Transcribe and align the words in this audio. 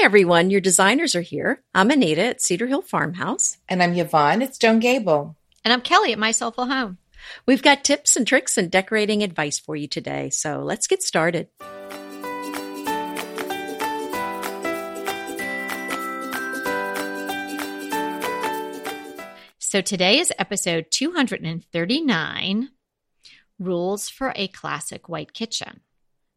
Hi, 0.00 0.04
everyone. 0.04 0.48
Your 0.48 0.60
designers 0.60 1.16
are 1.16 1.22
here. 1.22 1.60
I'm 1.74 1.90
Anita 1.90 2.22
at 2.22 2.40
Cedar 2.40 2.68
Hill 2.68 2.82
Farmhouse. 2.82 3.58
And 3.68 3.82
I'm 3.82 3.96
Yvonne 3.96 4.42
at 4.42 4.54
Stone 4.54 4.78
Gable. 4.78 5.36
And 5.64 5.72
I'm 5.72 5.80
Kelly 5.80 6.12
at 6.12 6.20
My 6.20 6.30
Soulful 6.30 6.66
Home. 6.66 6.98
We've 7.46 7.64
got 7.64 7.82
tips 7.82 8.14
and 8.14 8.24
tricks 8.24 8.56
and 8.56 8.70
decorating 8.70 9.24
advice 9.24 9.58
for 9.58 9.74
you 9.74 9.88
today. 9.88 10.30
So 10.30 10.60
let's 10.60 10.86
get 10.86 11.02
started. 11.02 11.48
So 19.58 19.80
today 19.80 20.20
is 20.20 20.32
episode 20.38 20.86
239 20.92 22.68
Rules 23.58 24.08
for 24.08 24.32
a 24.36 24.46
Classic 24.46 25.08
White 25.08 25.32
Kitchen. 25.32 25.80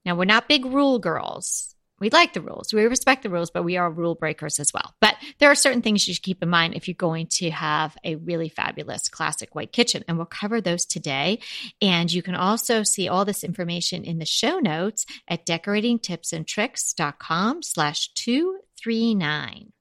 Now, 0.03 0.15
we're 0.15 0.25
not 0.25 0.49
big 0.49 0.65
rule 0.65 0.97
girls. 0.97 1.71
We 2.01 2.09
like 2.09 2.33
the 2.33 2.41
rules. 2.41 2.73
We 2.73 2.83
respect 2.83 3.23
the 3.23 3.29
rules, 3.29 3.51
but 3.51 3.63
we 3.63 3.77
are 3.77 3.89
rule 3.89 4.15
breakers 4.15 4.59
as 4.59 4.73
well. 4.73 4.93
But 4.99 5.15
there 5.39 5.49
are 5.51 5.55
certain 5.55 5.81
things 5.81 6.05
you 6.07 6.15
should 6.15 6.23
keep 6.23 6.43
in 6.43 6.49
mind 6.49 6.73
if 6.73 6.87
you're 6.87 6.95
going 6.95 7.27
to 7.27 7.51
have 7.51 7.95
a 8.03 8.15
really 8.15 8.49
fabulous 8.49 9.07
classic 9.07 9.55
white 9.55 9.71
kitchen. 9.71 10.03
And 10.07 10.17
we'll 10.17 10.25
cover 10.25 10.59
those 10.59 10.85
today. 10.85 11.39
And 11.81 12.11
you 12.11 12.23
can 12.23 12.35
also 12.35 12.83
see 12.83 13.07
all 13.07 13.23
this 13.23 13.43
information 13.43 14.03
in 14.03 14.17
the 14.17 14.25
show 14.25 14.59
notes 14.59 15.05
at 15.27 15.45
decoratingtipsandtricks.com 15.45 17.63
slash 17.63 18.09
239. 18.15 19.71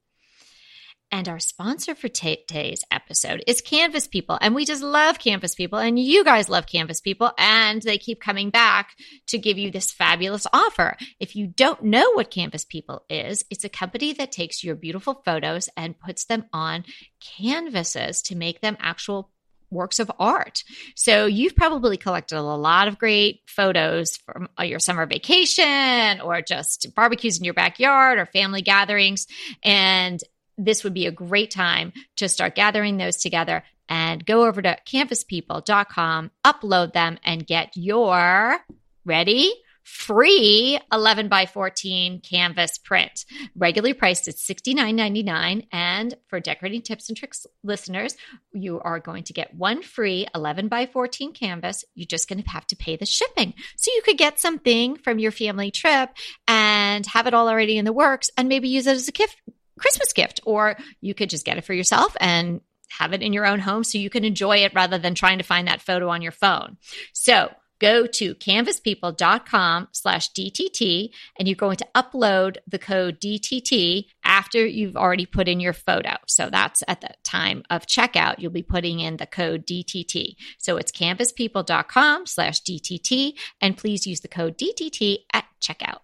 And 1.12 1.28
our 1.28 1.41
sponsor 1.41 1.96
for 1.96 2.06
today's 2.06 2.84
episode 2.92 3.42
is 3.48 3.60
Canvas 3.60 4.06
People. 4.06 4.38
And 4.41 4.55
we 4.55 4.64
just 4.64 4.82
love 4.82 5.18
Canvas 5.18 5.56
People. 5.56 5.80
And 5.80 5.98
you 5.98 6.23
guys 6.23 6.48
love 6.48 6.66
Canvas 6.66 7.01
People. 7.01 7.32
And 7.37 7.82
they 7.82 7.98
keep 7.98 8.20
coming 8.20 8.51
back 8.51 8.95
to 9.26 9.38
give 9.38 9.59
you 9.59 9.73
this 9.73 9.90
fabulous 9.90 10.46
offer. 10.52 10.96
If 11.18 11.35
you 11.35 11.48
don't 11.48 11.82
know 11.82 12.12
what 12.12 12.30
Canvas 12.30 12.65
People 12.65 13.02
is, 13.10 13.45
it's 13.51 13.65
a 13.65 13.68
company 13.68 14.12
that 14.12 14.30
takes 14.30 14.62
your 14.62 14.76
beautiful 14.76 15.20
photos 15.24 15.68
and 15.76 15.98
puts 15.98 16.26
them 16.26 16.45
on 16.52 16.85
canvases 17.20 18.23
to 18.23 18.37
make 18.37 18.60
them 18.60 18.76
actual 18.79 19.32
works 19.68 19.98
of 19.98 20.13
art. 20.18 20.63
So 20.95 21.26
you've 21.26 21.57
probably 21.57 21.96
collected 21.96 22.38
a 22.38 22.42
lot 22.42 22.87
of 22.87 22.98
great 22.98 23.40
photos 23.46 24.16
from 24.16 24.48
your 24.60 24.79
summer 24.79 25.07
vacation 25.07 26.20
or 26.20 26.40
just 26.40 26.87
barbecues 26.95 27.38
in 27.38 27.45
your 27.45 27.54
backyard 27.54 28.18
or 28.18 28.26
family 28.26 28.63
gatherings. 28.63 29.26
And 29.65 30.20
this 30.65 30.85
would 30.85 30.95
be 30.95 31.07
a 31.07 31.13
great 31.13 31.51
time 31.51 31.93
to 32.16 32.29
start 32.29 32.55
gathering 32.55 32.97
those 32.97 33.16
together 33.16 33.65
and 33.89 34.25
go 34.25 34.45
over 34.45 34.63
to 34.63 34.79
canvaspeople.com, 34.87 36.30
upload 36.45 36.93
them, 36.93 37.19
and 37.25 37.47
get 37.47 37.77
your 37.77 38.59
ready? 39.05 39.53
Free 39.83 40.79
11 40.93 41.29
by 41.29 41.47
14 41.47 42.21
canvas 42.21 42.79
print. 42.79 43.25
Regularly 43.57 43.93
priced 43.93 44.29
at 44.29 44.37
$69.99 44.37 45.66
and 45.73 46.15
for 46.29 46.38
decorating 46.38 46.83
tips 46.83 47.09
and 47.09 47.16
tricks 47.19 47.45
listeners 47.65 48.16
you 48.53 48.79
are 48.81 49.01
going 49.01 49.25
to 49.25 49.33
get 49.33 49.55
one 49.55 49.83
free 49.83 50.29
11 50.33 50.69
by 50.69 50.87
14 50.87 51.33
canvas. 51.33 51.85
You're 51.95 52.07
just 52.07 52.29
going 52.29 52.43
to 52.43 52.49
have 52.51 52.66
to 52.69 52.77
pay 52.77 52.97
the 52.97 53.07
shipping. 53.07 53.55
So 53.77 53.91
you 53.93 54.03
could 54.05 54.19
get 54.19 54.38
something 54.38 54.97
from 54.97 55.19
your 55.19 55.33
family 55.33 55.73
trip 55.73 56.11
and 56.47 57.05
have 57.07 57.27
it 57.27 57.35
all 57.35 57.49
already 57.49 57.77
in 57.77 57.85
the 57.85 57.93
works 57.93 58.31
and 58.37 58.49
maybe 58.49 58.69
use 58.69 58.87
it 58.87 58.95
as 58.95 59.09
a 59.09 59.13
gift 59.13 59.37
Christmas 59.80 60.12
gift, 60.12 60.40
or 60.45 60.76
you 61.00 61.14
could 61.14 61.30
just 61.30 61.45
get 61.45 61.59
it 61.59 61.64
for 61.64 61.74
yourself 61.74 62.16
and 62.20 62.60
have 62.98 63.12
it 63.12 63.23
in 63.23 63.32
your 63.32 63.46
own 63.46 63.60
home 63.60 63.84
so 63.84 63.98
you 63.98 64.10
can 64.10 64.25
enjoy 64.25 64.59
it 64.59 64.75
rather 64.75 64.98
than 64.98 65.14
trying 65.14 65.38
to 65.38 65.44
find 65.44 65.69
that 65.69 65.81
photo 65.81 66.09
on 66.09 66.22
your 66.22 66.32
phone. 66.32 66.76
So 67.12 67.50
go 67.81 68.06
to 68.06 68.34
canvaspeople.com 68.34 69.88
slash 69.92 70.32
DTT 70.32 71.10
and 71.38 71.48
you're 71.48 71.56
going 71.56 71.78
to 71.78 71.88
upload 71.94 72.58
the 72.69 72.78
code 72.78 73.19
DTT 73.20 74.04
after 74.22 74.64
you've 74.64 74.96
already 74.96 75.24
put 75.24 75.48
in 75.48 75.60
your 75.60 75.72
photo. 75.72 76.16
So 76.26 76.50
that's 76.50 76.82
at 76.86 77.00
the 77.00 77.10
time 77.24 77.64
of 77.70 77.86
checkout, 77.86 78.38
you'll 78.38 78.52
be 78.52 78.62
putting 78.62 79.00
in 79.00 79.16
the 79.16 79.26
code 79.26 79.66
DTT. 79.66 80.34
So 80.58 80.76
it's 80.76 80.92
canvaspeople.com 80.92 82.26
slash 82.26 82.62
DTT 82.62 83.32
and 83.60 83.76
please 83.76 84.06
use 84.06 84.20
the 84.20 84.28
code 84.28 84.58
DTT 84.58 85.20
at 85.32 85.46
checkout. 85.60 86.00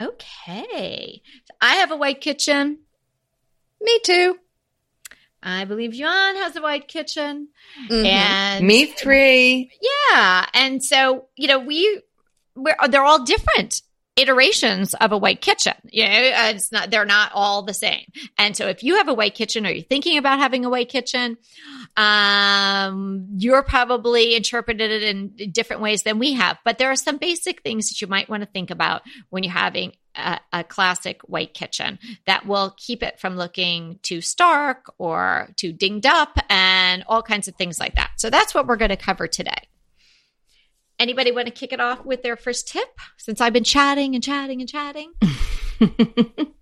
Okay. 0.00 1.22
So 1.46 1.54
I 1.60 1.76
have 1.76 1.90
a 1.90 1.96
white 1.96 2.20
kitchen. 2.20 2.78
Me 3.80 4.00
too. 4.04 4.38
I 5.42 5.66
believe 5.66 5.94
Yvonne 5.94 6.36
has 6.36 6.56
a 6.56 6.62
white 6.62 6.88
kitchen. 6.88 7.48
Mm-hmm. 7.88 8.06
And 8.06 8.66
me 8.66 8.86
three. 8.86 9.70
Yeah. 10.10 10.46
And 10.54 10.82
so, 10.82 11.26
you 11.36 11.48
know, 11.48 11.58
we 11.58 12.00
we're 12.56 12.76
they're 12.88 13.04
all 13.04 13.24
different 13.24 13.82
iterations 14.16 14.94
of 14.94 15.12
a 15.12 15.18
white 15.18 15.40
kitchen. 15.40 15.74
You 15.90 16.04
know, 16.04 16.12
it's 16.12 16.72
not 16.72 16.90
they're 16.90 17.04
not 17.04 17.32
all 17.34 17.62
the 17.62 17.74
same. 17.74 18.06
And 18.38 18.56
so 18.56 18.68
if 18.68 18.82
you 18.82 18.96
have 18.96 19.08
a 19.08 19.14
white 19.14 19.34
kitchen 19.34 19.66
or 19.66 19.70
you're 19.70 19.84
thinking 19.84 20.16
about 20.18 20.38
having 20.38 20.64
a 20.64 20.70
white 20.70 20.88
kitchen, 20.88 21.36
um, 21.96 23.26
you're 23.36 23.62
probably 23.62 24.34
interpreted 24.34 24.90
it 24.90 25.02
in 25.02 25.52
different 25.52 25.80
ways 25.80 26.02
than 26.02 26.18
we 26.18 26.32
have. 26.32 26.58
But 26.64 26.78
there 26.78 26.90
are 26.90 26.96
some 26.96 27.18
basic 27.18 27.62
things 27.62 27.88
that 27.88 28.00
you 28.00 28.08
might 28.08 28.28
want 28.28 28.42
to 28.42 28.48
think 28.48 28.70
about 28.70 29.02
when 29.30 29.44
you're 29.44 29.52
having 29.52 29.92
a, 30.16 30.40
a, 30.52 30.64
classic 30.64 31.20
white 31.22 31.54
kitchen 31.54 31.98
that 32.26 32.46
will 32.46 32.74
keep 32.76 33.02
it 33.02 33.18
from 33.20 33.36
looking 33.36 33.98
too 34.02 34.20
stark 34.20 34.92
or 34.98 35.48
too 35.56 35.72
dinged 35.72 36.06
up 36.06 36.38
and 36.48 37.04
all 37.08 37.22
kinds 37.22 37.48
of 37.48 37.54
things 37.56 37.78
like 37.78 37.94
that. 37.96 38.12
So 38.16 38.30
that's 38.30 38.54
what 38.54 38.66
we're 38.66 38.76
going 38.76 38.90
to 38.90 38.96
cover 38.96 39.26
today. 39.26 39.68
Anybody 40.98 41.32
want 41.32 41.46
to 41.46 41.52
kick 41.52 41.72
it 41.72 41.80
off 41.80 42.04
with 42.04 42.22
their 42.22 42.36
first 42.36 42.68
tip 42.68 42.88
since 43.16 43.40
I've 43.40 43.52
been 43.52 43.64
chatting 43.64 44.14
and 44.14 44.22
chatting 44.22 44.60
and 44.60 44.68
chatting? 44.68 45.12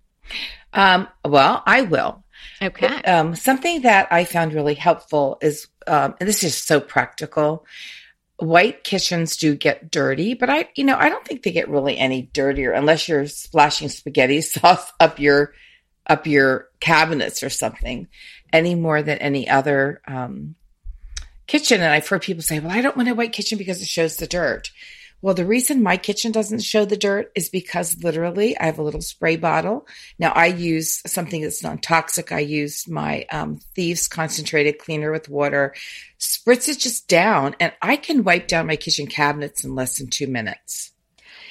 um, 0.73 1.09
well, 1.25 1.63
I 1.67 1.83
will. 1.83 2.25
Okay. 2.63 2.87
Um, 2.87 3.35
something 3.35 3.83
that 3.83 4.09
I 4.13 4.25
found 4.25 4.55
really 4.55 4.75
helpful 4.75 5.39
is, 5.41 5.67
um, 5.87 6.15
and 6.21 6.29
this 6.29 6.45
is 6.45 6.57
so 6.57 6.81
practical. 6.81 7.67
White 8.37 8.85
kitchens 8.85 9.37
do 9.37 9.55
get 9.55 9.91
dirty, 9.91 10.35
but 10.35 10.49
I, 10.49 10.69
you 10.75 10.85
know, 10.85 10.97
I 10.97 11.09
don't 11.09 11.25
think 11.25 11.43
they 11.43 11.53
get 11.53 11.69
really 11.69 11.99
any 11.99 12.23
dirtier 12.23 12.73
unless 12.73 13.09
you're 13.09 13.27
splashing 13.27 13.89
spaghetti 13.89 14.41
sauce 14.43 14.93
up 15.01 15.19
your, 15.19 15.55
up 16.07 16.27
your 16.27 16.69
cabinets 16.81 17.43
or 17.43 17.51
something, 17.51 18.09
any 18.53 18.75
more 18.75 19.03
than 19.03 19.19
any 19.19 19.49
other 19.49 20.01
um, 20.07 20.55
kitchen. 21.47 21.81
And 21.81 21.93
I've 21.93 22.09
heard 22.09 22.23
people 22.23 22.43
say, 22.43 22.61
well, 22.61 22.77
I 22.77 22.81
don't 22.81 22.97
want 22.97 23.09
a 23.09 23.15
white 23.15 23.33
kitchen 23.33 23.59
because 23.59 23.83
it 23.83 23.89
shows 23.89 24.17
the 24.17 24.27
dirt. 24.27 24.71
Well, 25.23 25.35
the 25.35 25.47
reason 25.47 25.85
my 25.85 25.97
kitchen 25.97 26.33
doesn't 26.33 26.63
show 26.63 26.85
the 26.85 26.97
dirt 26.97 27.31
is 27.37 27.49
because 27.49 28.03
literally 28.03 28.59
I 28.59 28.67
have 28.67 28.81
a 28.81 28.83
little 28.83 29.01
spray 29.01 29.37
bottle. 29.37 29.87
Now 30.19 30.33
I 30.33 30.47
use 30.47 31.01
something 31.07 31.43
that's 31.43 31.63
non 31.63 31.79
toxic. 31.79 32.33
I 32.33 32.41
use 32.41 32.89
my 32.89 33.25
um, 33.31 33.61
Thieves 33.77 34.09
concentrated 34.09 34.81
cleaner 34.81 35.13
with 35.13 35.29
water, 35.29 35.75
spritz 36.19 36.69
it 36.69 36.81
just 36.81 37.07
down, 37.07 37.55
and 37.61 37.73
I 37.81 37.97
can 37.97 38.25
wipe 38.25 38.49
down 38.49 38.67
my 38.67 38.77
kitchen 38.77 39.07
cabinets 39.07 39.63
in 39.63 39.77
less 39.77 39.99
than 39.99 40.09
two 40.09 40.27
minutes. 40.27 40.91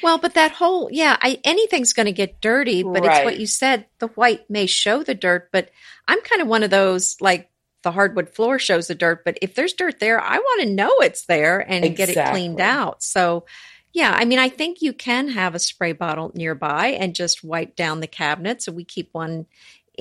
Well, 0.04 0.18
but 0.18 0.34
that 0.34 0.52
whole, 0.52 0.90
yeah, 0.92 1.16
I, 1.22 1.40
anything's 1.44 1.94
going 1.94 2.08
to 2.08 2.12
get 2.12 2.42
dirty, 2.42 2.84
but 2.84 3.06
right. 3.06 3.18
it's 3.18 3.26
what 3.26 3.40
you 3.40 3.46
said. 3.46 3.86
The 4.00 4.08
white 4.08 4.50
may 4.50 4.66
show 4.66 5.04
the 5.04 5.14
dirt, 5.14 5.50
but 5.52 5.70
I'm 6.08 6.22
kind 6.22 6.42
of 6.42 6.48
one 6.48 6.64
of 6.64 6.72
those 6.72 7.18
like 7.22 7.51
the 7.84 7.92
hardwood 7.92 8.30
floor 8.30 8.60
shows 8.60 8.88
the 8.88 8.96
dirt, 8.96 9.24
but 9.26 9.38
if 9.42 9.56
there's 9.56 9.74
dirt 9.74 10.00
there, 10.00 10.20
I 10.20 10.38
want 10.38 10.62
to 10.64 10.70
know 10.74 10.92
it's 11.00 11.26
there 11.26 11.60
and 11.60 11.84
exactly. 11.84 12.14
get 12.16 12.28
it 12.28 12.32
cleaned 12.32 12.62
out. 12.62 13.02
So, 13.04 13.46
yeah, 13.94 14.14
I 14.16 14.26
mean, 14.26 14.40
I 14.40 14.50
think 14.50 14.82
you 14.82 14.94
can 14.94 15.30
have 15.30 15.56
a 15.56 15.60
spray 15.60 15.92
bottle 15.92 16.32
nearby 16.34 16.88
and 16.88 17.16
just 17.16 17.44
wipe 17.44 17.76
down 17.76 18.00
the 18.00 18.08
cabinet. 18.08 18.62
So 18.62 18.72
we 18.72 18.86
keep 18.86 19.10
one 19.12 19.48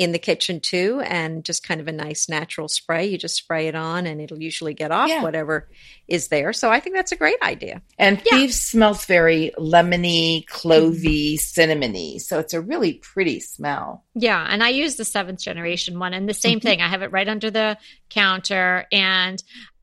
in 0.00 0.12
the 0.12 0.19
kitchen 0.19 0.61
too 0.61 1.03
and 1.05 1.44
just 1.44 1.62
kind 1.62 1.78
of 1.78 1.87
a 1.87 1.93
nice 1.93 2.27
natural 2.27 2.69
spray. 2.69 3.05
You 3.05 3.19
just 3.19 3.37
spray 3.37 3.69
it 3.69 3.75
on 3.75 4.06
and 4.06 4.19
it'll 4.19 4.41
usually 4.41 4.72
get 4.72 4.91
off 4.91 5.11
yeah. 5.11 5.22
whatever 5.22 5.69
is 6.08 6.29
there. 6.29 6.55
So 6.55 6.70
i 6.70 6.81
think 6.81 6.97
that's 6.97 7.12
a 7.12 7.17
great 7.17 7.37
idea. 7.43 7.82
And 7.99 8.17
yeah. 8.25 8.38
thieves 8.38 8.58
smells 8.58 9.05
very 9.05 9.52
lemony 9.58 10.47
clovey 10.47 11.35
cinnamony. 11.35 12.19
So 12.19 12.38
it's 12.38 12.55
a 12.55 12.62
really 12.62 12.94
pretty 12.94 13.41
smell. 13.41 14.02
Yeah 14.14 14.43
and 14.49 14.62
i 14.62 14.70
use 14.70 14.97
the 14.97 15.05
seventh 15.05 15.43
generation 15.43 15.99
one 15.99 16.14
and 16.14 16.26
the 16.26 16.32
same 16.32 16.61
mm-hmm. 16.61 16.67
thing. 16.69 16.81
I 16.81 16.88
have 16.88 17.02
it 17.02 17.12
right 17.12 17.29
under 17.29 17.50
the 17.50 17.76
counter 18.08 18.87
and 18.91 19.43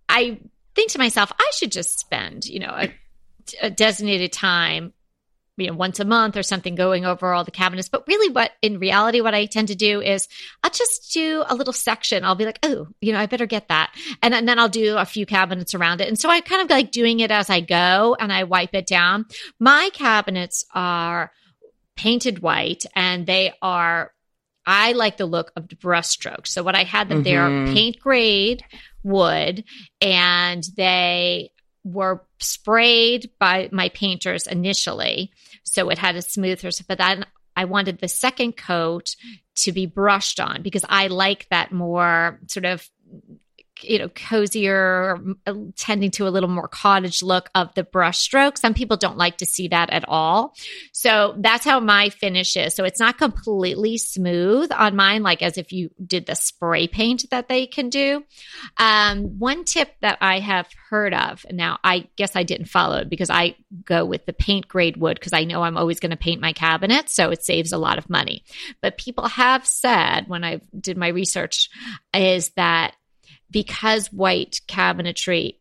i 0.09 0.39
think 0.73 0.91
to 0.91 0.97
myself 0.97 1.31
i 1.39 1.51
should 1.53 1.71
just 1.71 1.99
spend 1.99 2.45
you 2.45 2.59
know 2.59 2.73
a, 2.75 2.93
a 3.61 3.69
designated 3.69 4.33
time 4.33 4.93
you 5.57 5.67
know 5.67 5.73
once 5.73 5.99
a 5.99 6.05
month 6.05 6.37
or 6.37 6.43
something 6.43 6.75
going 6.75 7.05
over 7.05 7.33
all 7.33 7.43
the 7.43 7.51
cabinets. 7.51 7.89
But 7.89 8.07
really 8.07 8.31
what 8.31 8.51
in 8.61 8.79
reality 8.79 9.21
what 9.21 9.33
i 9.33 9.45
tend 9.45 9.69
to 9.69 9.75
do 9.75 10.01
is 10.01 10.27
i'll 10.63 10.71
just 10.71 11.11
do 11.13 11.43
a 11.47 11.55
little 11.55 11.73
section. 11.73 12.23
I'll 12.23 12.35
be 12.35 12.45
like 12.45 12.59
oh 12.63 12.87
you 13.01 13.13
know 13.13 13.19
i 13.19 13.25
better 13.25 13.45
get 13.45 13.67
that. 13.69 13.93
And, 14.21 14.33
and 14.33 14.47
then 14.47 14.59
i'll 14.59 14.69
do 14.69 14.97
a 14.97 15.05
few 15.05 15.25
cabinets 15.25 15.73
around 15.73 16.01
it. 16.01 16.07
And 16.07 16.19
so 16.19 16.29
i 16.29 16.41
kind 16.41 16.61
of 16.61 16.69
like 16.69 16.91
doing 16.91 17.19
it 17.19 17.31
as 17.31 17.49
i 17.49 17.59
go 17.59 18.15
and 18.19 18.31
i 18.31 18.43
wipe 18.43 18.73
it 18.73 18.87
down. 18.87 19.25
My 19.59 19.89
cabinets 19.93 20.65
are 20.73 21.31
painted 21.95 22.39
white 22.39 22.85
and 22.95 23.25
they 23.25 23.53
are 23.61 24.13
i 24.67 24.91
like 24.91 25.17
the 25.17 25.25
look 25.25 25.51
of 25.55 25.67
the 25.67 25.75
brush 25.75 26.09
strokes 26.09 26.51
so 26.51 26.61
what 26.61 26.75
i 26.75 26.83
had 26.83 27.09
them 27.09 27.23
mm-hmm. 27.23 27.65
they're 27.65 27.73
paint 27.73 27.99
grade 27.99 28.63
wood 29.03 29.63
and 29.99 30.63
they 30.75 31.51
were 31.83 32.25
sprayed 32.39 33.31
by 33.39 33.69
my 33.71 33.89
painters 33.89 34.45
initially. 34.47 35.31
So 35.67 35.89
it 35.89 35.97
had 35.97 36.15
a 36.15 36.21
smooth 36.21 36.59
surface, 36.59 36.81
but 36.81 36.97
then 36.97 37.25
I 37.55 37.65
wanted 37.65 37.99
the 37.99 38.07
second 38.07 38.55
coat 38.55 39.15
to 39.57 39.71
be 39.71 39.85
brushed 39.85 40.39
on 40.39 40.61
because 40.61 40.85
I 40.87 41.07
like 41.07 41.47
that 41.49 41.71
more 41.71 42.39
sort 42.47 42.65
of 42.65 42.87
you 43.83 43.99
know, 43.99 44.09
cozier, 44.09 45.19
uh, 45.45 45.53
tending 45.75 46.11
to 46.11 46.27
a 46.27 46.29
little 46.29 46.49
more 46.49 46.67
cottage 46.67 47.23
look 47.23 47.49
of 47.55 47.73
the 47.75 47.83
brush 47.83 48.19
stroke. 48.19 48.57
Some 48.57 48.73
people 48.73 48.97
don't 48.97 49.17
like 49.17 49.37
to 49.37 49.45
see 49.45 49.67
that 49.69 49.89
at 49.89 50.05
all. 50.07 50.55
So 50.91 51.35
that's 51.37 51.65
how 51.65 51.79
my 51.79 52.09
finish 52.09 52.55
is. 52.57 52.75
So 52.75 52.83
it's 52.83 52.99
not 52.99 53.17
completely 53.17 53.97
smooth 53.97 54.71
on 54.71 54.95
mine, 54.95 55.23
like 55.23 55.41
as 55.41 55.57
if 55.57 55.71
you 55.71 55.89
did 56.05 56.25
the 56.25 56.35
spray 56.35 56.87
paint 56.87 57.29
that 57.31 57.49
they 57.49 57.67
can 57.67 57.89
do. 57.89 58.23
Um, 58.77 59.39
one 59.39 59.63
tip 59.63 59.89
that 60.01 60.17
I 60.21 60.39
have 60.39 60.67
heard 60.89 61.13
of, 61.13 61.45
now 61.51 61.79
I 61.83 62.07
guess 62.15 62.35
I 62.35 62.43
didn't 62.43 62.67
follow 62.67 62.97
it 62.97 63.09
because 63.09 63.29
I 63.29 63.55
go 63.83 64.05
with 64.05 64.25
the 64.25 64.33
paint 64.33 64.67
grade 64.67 64.97
wood 64.97 65.19
because 65.19 65.33
I 65.33 65.43
know 65.43 65.63
I'm 65.63 65.77
always 65.77 65.99
going 65.99 66.11
to 66.11 66.17
paint 66.17 66.41
my 66.41 66.53
cabinet. 66.53 67.09
So 67.09 67.29
it 67.29 67.43
saves 67.43 67.71
a 67.71 67.77
lot 67.77 67.97
of 67.97 68.09
money. 68.09 68.43
But 68.81 68.97
people 68.97 69.27
have 69.27 69.65
said 69.65 70.27
when 70.27 70.43
I 70.43 70.61
did 70.79 70.97
my 70.97 71.09
research 71.09 71.69
is 72.13 72.49
that 72.55 72.95
because 73.51 74.11
white 74.11 74.61
cabinetry 74.67 75.55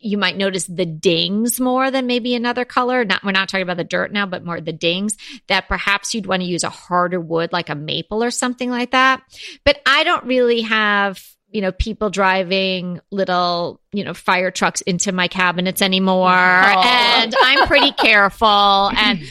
you 0.00 0.16
might 0.16 0.36
notice 0.36 0.66
the 0.66 0.86
dings 0.86 1.58
more 1.58 1.90
than 1.90 2.06
maybe 2.06 2.34
another 2.34 2.64
color. 2.64 3.04
Not 3.04 3.24
we're 3.24 3.32
not 3.32 3.48
talking 3.48 3.62
about 3.62 3.78
the 3.78 3.84
dirt 3.84 4.12
now, 4.12 4.26
but 4.26 4.44
more 4.44 4.60
the 4.60 4.72
dings 4.72 5.16
that 5.48 5.68
perhaps 5.68 6.14
you'd 6.14 6.26
want 6.26 6.42
to 6.42 6.48
use 6.48 6.62
a 6.62 6.70
harder 6.70 7.20
wood 7.20 7.52
like 7.52 7.68
a 7.68 7.74
maple 7.74 8.22
or 8.22 8.30
something 8.30 8.70
like 8.70 8.92
that. 8.92 9.22
But 9.64 9.80
I 9.86 10.04
don't 10.04 10.24
really 10.24 10.62
have 10.62 11.20
you 11.50 11.62
know, 11.62 11.72
people 11.72 12.10
driving 12.10 13.00
little, 13.10 13.80
you 13.92 14.04
know, 14.04 14.12
fire 14.12 14.50
trucks 14.50 14.82
into 14.82 15.12
my 15.12 15.28
cabinets 15.28 15.80
anymore. 15.80 16.28
Oh. 16.28 16.82
And 16.84 17.34
I'm 17.40 17.66
pretty 17.66 17.92
careful. 17.92 18.90
And 18.94 19.22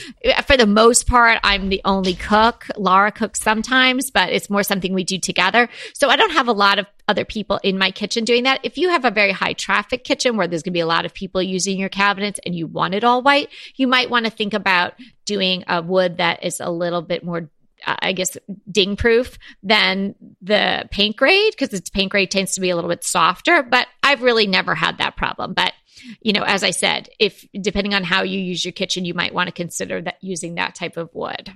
for 0.46 0.58
the 0.58 0.66
most 0.66 1.06
part, 1.06 1.40
I'm 1.44 1.70
the 1.70 1.82
only 1.86 2.16
cook. 2.16 2.66
Laura 2.76 3.12
cooks 3.12 3.40
sometimes, 3.40 4.10
but 4.10 4.32
it's 4.32 4.50
more 4.50 4.64
something 4.64 4.96
we 4.96 5.04
do 5.04 5.20
together. 5.20 5.70
So 5.94 6.10
I 6.10 6.16
don't 6.16 6.32
have 6.32 6.48
a 6.48 6.54
lot 6.54 6.80
of 6.80 6.88
other 7.08 7.26
people 7.26 7.60
in 7.64 7.78
my 7.78 7.92
kitchen 7.92 8.26
doing 8.26 8.44
that. 8.44 8.60
If 8.64 8.78
you 8.78 8.90
have 8.90 9.06
a 9.06 9.12
very 9.12 9.32
high 9.32 9.54
traffic 9.54 10.04
kitchen 10.04 10.36
where 10.36 10.48
there's 10.48 10.64
going 10.64 10.74
to 10.74 10.78
be 10.78 10.82
a 10.82 10.86
lot 10.86 11.06
of 11.06 11.14
people 11.14 11.42
using 11.42 11.80
your 11.80 11.90
cabinets 11.90 12.40
and 12.46 12.54
you 12.54 12.68
want 12.68 12.94
it 12.94 13.04
all 13.04 13.22
white, 13.22 13.50
you 13.76 13.88
might 13.88 14.10
want 14.10 14.26
to 14.26 14.32
think 14.32 14.54
about 14.54 14.94
doing 15.26 15.64
a 15.68 15.82
wood 15.82 16.18
that 16.18 16.44
is 16.44 16.60
a 16.60 16.70
little 16.70 17.02
bit 17.02 17.24
more 17.24 17.50
uh, 17.86 17.96
I 18.00 18.14
guess, 18.14 18.36
ding 18.72 18.96
proof 18.96 19.38
than 19.62 20.16
the 20.42 20.88
paint 20.90 21.16
grade 21.16 21.54
because 21.54 21.74
its 21.78 21.92
paint 21.92 22.12
grade 22.12 22.32
tends 22.32 22.56
to 22.56 22.62
be 22.62 22.72
a 22.72 22.76
little 22.76 22.90
bit 22.90 23.04
softer. 23.04 23.62
But 23.62 23.86
I've 24.02 24.24
really 24.24 24.48
never 24.48 24.74
had 24.74 24.98
that 24.98 25.16
problem. 25.16 25.54
But 25.54 25.74
you 26.22 26.34
know, 26.34 26.44
as 26.44 26.64
I 26.64 26.72
said, 26.72 27.10
if 27.20 27.46
depending 27.60 27.94
on 27.94 28.04
how 28.04 28.24
you 28.24 28.40
use 28.40 28.66
your 28.66 28.72
kitchen, 28.72 29.06
you 29.06 29.14
might 29.14 29.34
want 29.34 29.48
to 29.48 29.54
consider 29.54 30.02
that 30.02 30.18
using 30.22 30.56
that 30.56 30.76
type 30.76 30.98
of 30.98 31.14
wood. 31.14 31.52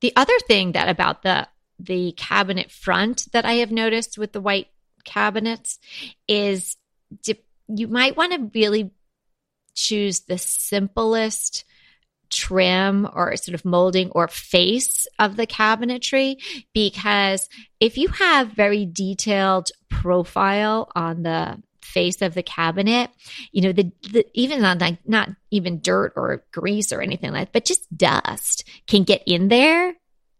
The 0.00 0.12
other 0.16 0.38
thing 0.46 0.72
that 0.72 0.88
about 0.88 1.22
the 1.22 1.48
the 1.78 2.12
cabinet 2.12 2.70
front 2.70 3.26
that 3.32 3.44
I 3.44 3.54
have 3.54 3.70
noticed 3.70 4.18
with 4.18 4.32
the 4.32 4.40
white 4.40 4.68
cabinets 5.04 5.78
is 6.28 6.76
you 7.68 7.88
might 7.88 8.16
want 8.16 8.32
to 8.32 8.50
really 8.58 8.90
choose 9.74 10.20
the 10.20 10.38
simplest 10.38 11.64
trim 12.30 13.08
or 13.14 13.36
sort 13.36 13.54
of 13.54 13.64
molding 13.64 14.10
or 14.10 14.26
face 14.26 15.06
of 15.18 15.36
the 15.36 15.46
cabinetry 15.46 16.36
because 16.74 17.48
if 17.78 17.96
you 17.96 18.08
have 18.08 18.48
very 18.48 18.84
detailed 18.84 19.70
profile 19.88 20.90
on 20.96 21.22
the 21.22 21.62
face 21.80 22.20
of 22.22 22.34
the 22.34 22.42
cabinet 22.42 23.10
you 23.52 23.62
know 23.62 23.70
the, 23.70 23.92
the 24.10 24.26
even 24.34 24.64
on 24.64 24.78
like 24.78 24.98
not 25.06 25.28
even 25.52 25.80
dirt 25.80 26.12
or 26.16 26.44
grease 26.52 26.92
or 26.92 27.00
anything 27.00 27.30
like 27.30 27.46
that 27.46 27.52
but 27.52 27.64
just 27.64 27.86
dust 27.96 28.64
can 28.88 29.04
get 29.04 29.22
in 29.24 29.46
there 29.46 29.94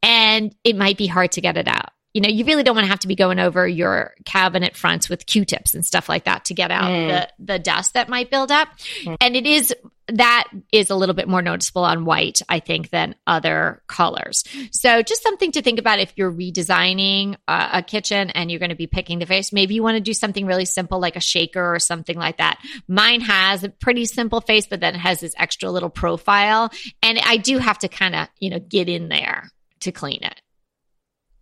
and 0.06 0.55
it 0.64 0.76
might 0.76 0.97
be 0.97 1.06
hard 1.06 1.32
to 1.32 1.41
get 1.41 1.56
it 1.56 1.69
out 1.69 1.91
you 2.17 2.23
know, 2.23 2.31
you 2.31 2.47
really 2.47 2.62
don't 2.62 2.75
want 2.75 2.87
to 2.87 2.91
have 2.91 3.00
to 3.00 3.08
be 3.08 3.14
going 3.14 3.38
over 3.38 3.69
your 3.69 4.14
cabinet 4.25 4.75
fronts 4.75 5.11
with 5.11 5.26
Q-tips 5.26 5.75
and 5.75 5.85
stuff 5.85 6.08
like 6.08 6.25
that 6.25 6.47
to 6.47 6.55
get 6.55 6.70
out 6.70 6.85
mm. 6.85 7.08
the, 7.08 7.29
the 7.44 7.58
dust 7.58 7.93
that 7.93 8.08
might 8.08 8.31
build 8.31 8.50
up. 8.50 8.69
Mm. 9.05 9.19
And 9.20 9.37
it 9.37 9.47
is 9.47 9.75
that 10.08 10.44
is 10.73 10.88
a 10.88 10.94
little 10.94 11.14
bit 11.14 11.29
more 11.29 11.43
noticeable 11.43 11.85
on 11.85 12.06
white, 12.06 12.41
I 12.49 12.61
think, 12.61 12.88
than 12.88 13.17
other 13.26 13.82
colors. 13.87 14.44
So 14.70 15.03
just 15.03 15.23
something 15.23 15.53
to 15.53 15.62
think 15.62 15.79
about 15.79 15.99
if 15.99 16.14
you're 16.17 16.32
redesigning 16.32 17.37
a, 17.49 17.69
a 17.75 17.82
kitchen 17.82 18.31
and 18.31 18.50
you're 18.50 18.61
going 18.61 18.70
to 18.70 18.76
be 18.76 18.87
picking 18.87 19.19
the 19.19 19.26
face. 19.26 19.52
Maybe 19.52 19.75
you 19.75 19.82
want 19.82 19.97
to 19.97 20.00
do 20.00 20.14
something 20.14 20.47
really 20.47 20.64
simple 20.64 20.99
like 20.99 21.17
a 21.17 21.20
shaker 21.20 21.75
or 21.75 21.81
something 21.81 22.17
like 22.17 22.38
that. 22.38 22.61
Mine 22.88 23.20
has 23.20 23.62
a 23.62 23.69
pretty 23.69 24.06
simple 24.06 24.41
face, 24.41 24.67
but 24.67 24.81
then 24.81 24.94
it 24.94 25.00
has 25.00 25.20
this 25.20 25.35
extra 25.37 25.70
little 25.70 25.91
profile. 25.91 26.70
And 27.02 27.19
I 27.19 27.37
do 27.37 27.59
have 27.59 27.81
to 27.81 27.88
kind 27.88 28.14
of, 28.14 28.29
you 28.38 28.49
know, 28.49 28.61
get 28.61 28.88
in 28.88 29.09
there 29.11 29.50
to 29.81 29.93
clean 29.93 30.23
it. 30.23 30.40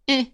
Eh. 0.09 0.25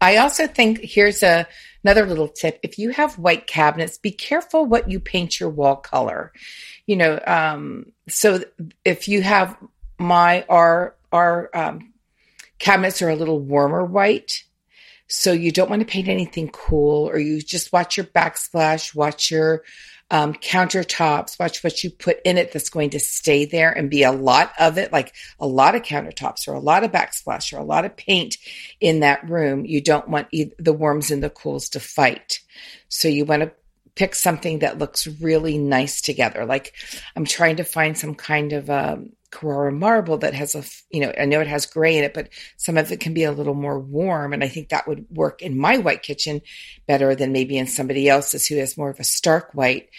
I 0.00 0.16
also 0.16 0.46
think 0.46 0.80
here's 0.82 1.22
a, 1.22 1.46
another 1.84 2.06
little 2.06 2.28
tip. 2.28 2.58
If 2.62 2.78
you 2.78 2.90
have 2.90 3.18
white 3.18 3.46
cabinets, 3.46 3.98
be 3.98 4.12
careful 4.12 4.64
what 4.64 4.90
you 4.90 4.98
paint 4.98 5.38
your 5.38 5.50
wall 5.50 5.76
color. 5.76 6.32
You 6.86 6.96
know, 6.96 7.20
um, 7.26 7.92
so 8.08 8.42
if 8.84 9.08
you 9.08 9.22
have 9.22 9.56
my, 9.98 10.44
our, 10.48 10.96
our, 11.12 11.50
um, 11.54 11.92
cabinets 12.60 13.02
are 13.02 13.08
a 13.08 13.16
little 13.16 13.40
warmer 13.40 13.84
white. 13.84 14.44
So 15.08 15.32
you 15.32 15.50
don't 15.50 15.68
want 15.68 15.80
to 15.80 15.86
paint 15.86 16.06
anything 16.06 16.50
cool 16.50 17.08
or 17.08 17.18
you 17.18 17.42
just 17.42 17.72
watch 17.72 17.96
your 17.96 18.06
backsplash, 18.06 18.94
watch 18.94 19.32
your 19.32 19.64
um, 20.10 20.34
countertops. 20.34 21.38
Watch 21.38 21.62
what 21.62 21.84
you 21.84 21.90
put 21.90 22.20
in 22.24 22.38
it 22.38 22.52
that's 22.52 22.70
going 22.70 22.90
to 22.90 23.00
stay 23.00 23.44
there 23.44 23.70
and 23.70 23.90
be 23.90 24.02
a 24.02 24.12
lot 24.12 24.52
of 24.58 24.78
it, 24.78 24.92
like 24.92 25.14
a 25.38 25.46
lot 25.46 25.74
of 25.74 25.82
countertops 25.82 26.48
or 26.48 26.54
a 26.54 26.60
lot 26.60 26.84
of 26.84 26.92
backsplash 26.92 27.52
or 27.52 27.58
a 27.58 27.64
lot 27.64 27.84
of 27.84 27.96
paint 27.96 28.36
in 28.80 29.00
that 29.00 29.28
room. 29.28 29.64
You 29.64 29.80
don't 29.80 30.08
want 30.08 30.28
the 30.30 30.72
worms 30.72 31.10
and 31.10 31.22
the 31.22 31.30
cools 31.30 31.68
to 31.70 31.80
fight. 31.80 32.40
So 32.88 33.08
you 33.08 33.24
want 33.24 33.42
to 33.42 33.52
pick 34.00 34.14
something 34.14 34.60
that 34.60 34.78
looks 34.78 35.06
really 35.20 35.58
nice 35.58 36.00
together. 36.00 36.46
Like 36.46 36.72
I'm 37.14 37.26
trying 37.26 37.56
to 37.56 37.64
find 37.64 37.98
some 37.98 38.14
kind 38.14 38.54
of 38.54 38.70
um, 38.70 39.10
Carrara 39.30 39.70
marble 39.70 40.16
that 40.18 40.32
has 40.32 40.54
a, 40.54 40.64
you 40.90 41.02
know, 41.02 41.12
I 41.20 41.26
know 41.26 41.42
it 41.42 41.46
has 41.46 41.66
gray 41.66 41.98
in 41.98 42.04
it, 42.04 42.14
but 42.14 42.30
some 42.56 42.78
of 42.78 42.90
it 42.90 43.00
can 43.00 43.12
be 43.12 43.24
a 43.24 43.30
little 43.30 43.52
more 43.52 43.78
warm. 43.78 44.32
And 44.32 44.42
I 44.42 44.48
think 44.48 44.70
that 44.70 44.88
would 44.88 45.04
work 45.10 45.42
in 45.42 45.58
my 45.58 45.76
white 45.76 46.02
kitchen 46.02 46.40
better 46.86 47.14
than 47.14 47.32
maybe 47.32 47.58
in 47.58 47.66
somebody 47.66 48.08
else's 48.08 48.46
who 48.46 48.56
has 48.56 48.78
more 48.78 48.88
of 48.88 49.00
a 49.00 49.04
stark 49.04 49.50
white. 49.52 49.90